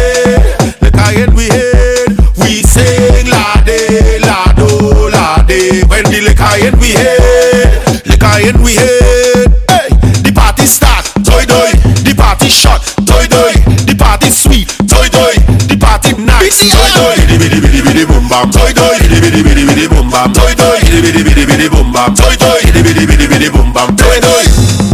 in 6.71 6.79
we 6.79 6.89
head, 6.95 8.07
liquor 8.07 8.37
in 8.47 8.57
we 8.63 8.75
head. 8.75 9.47
Hey, 9.67 9.89
the 10.23 10.31
party 10.33 10.65
start, 10.65 11.05
toy 11.25 11.43
toy. 11.45 11.71
The 12.07 12.13
party 12.15 12.47
shot, 12.47 12.81
toy 13.05 13.27
toy. 13.27 13.53
The 13.87 13.95
party 13.97 14.29
sweet, 14.29 14.67
toy 14.87 15.07
toy. 15.09 15.35
The 15.67 15.77
party 15.79 16.13
nice, 16.15 16.69
toy 16.71 16.89
toy. 16.95 17.15
Bidi 17.27 17.37
bidi 17.37 17.59
bidi 17.61 17.81
bidi 17.81 18.03
boom 18.07 18.27
bam, 18.29 18.51
toy 18.51 18.71
toy. 18.73 18.97
Bidi 18.99 19.19
bidi 19.21 19.41
bidi 19.43 19.63
bidi 19.67 19.87
boom 19.89 20.09
bam, 20.09 20.31
toy 20.33 20.53
toy. 20.55 20.79
Bidi 20.81 21.01
bidi 21.01 21.23
bidi 21.23 21.45
bidi 21.45 21.67
boom 21.69 21.91
bam, 21.91 22.13
toy 22.15 22.35
toy. 22.37 22.59
Bidi 22.63 22.81
bidi 22.83 23.05
bidi 23.07 23.27
bidi 23.27 23.49
boom 23.51 23.73
bam, 23.73 23.95
toy 23.95 24.19
toy. 24.21 24.90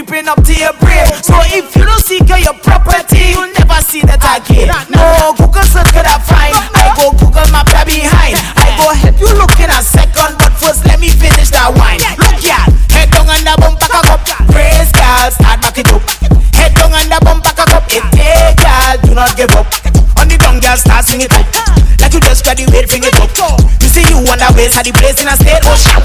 Creeping 0.00 0.28
up 0.28 0.40
to 0.44 0.54
your 0.56 0.72
brain. 0.80 1.04
So 1.20 1.36
if 1.52 1.76
you 1.76 1.84
don't 1.84 2.00
seek 2.00 2.24
your 2.24 2.56
property, 2.64 3.36
you'll 3.36 3.52
never 3.52 3.80
see 3.84 4.00
that 4.08 4.24
again. 4.24 4.72
No, 4.88 5.36
Google 5.36 5.66
search 5.68 5.92
could 5.92 6.08
I 6.08 6.16
find. 6.24 6.56
I 6.72 6.88
go 6.96 7.12
Google 7.12 7.44
map 7.52 7.68
right 7.68 7.84
behind. 7.84 8.40
I 8.56 8.72
go 8.80 8.96
help 8.96 9.20
you 9.20 9.28
look 9.36 9.52
in 9.60 9.68
a 9.68 9.80
second, 9.84 10.40
but 10.40 10.56
first 10.56 10.88
let 10.88 11.00
me 11.00 11.12
finish 11.12 11.52
that 11.52 11.68
wine. 11.76 12.00
Look 12.16 12.40
ya, 12.40 12.64
head 12.96 13.12
down 13.12 13.28
and 13.28 13.44
the 13.44 13.52
bump 13.60 13.76
back 13.76 14.08
up. 14.08 14.24
Praise 14.48 14.88
God, 14.96 15.36
start 15.36 15.60
back 15.60 15.76
it 15.76 15.92
up. 15.92 16.00
Head 16.56 16.72
down 16.80 16.96
and 16.96 17.08
the 17.12 17.20
bump 17.20 17.44
back 17.44 17.60
up. 17.60 17.84
It 17.92 18.04
take 18.16 18.56
girl, 18.56 18.96
do 19.04 19.12
not 19.12 19.36
give 19.36 19.52
up. 19.52 19.68
On 20.16 20.24
the 20.24 20.40
down 20.40 20.64
girl, 20.64 20.80
start 20.80 21.04
swing 21.04 21.28
it 21.28 21.32
up. 21.36 21.44
Like 22.00 22.16
you 22.16 22.24
just 22.24 22.40
graduate, 22.40 22.88
bring 22.88 23.04
it 23.04 23.20
up. 23.20 23.36
You 23.84 23.88
see 23.92 24.08
you 24.08 24.24
on 24.32 24.40
the 24.40 24.48
waist, 24.56 24.80
had 24.80 24.88
the 24.88 24.96
place 24.96 25.20
in 25.20 25.28
a 25.28 25.36
state. 25.36 25.60
Oh 25.68 25.76
shit, 25.76 26.00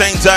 Nobody. 0.00 0.29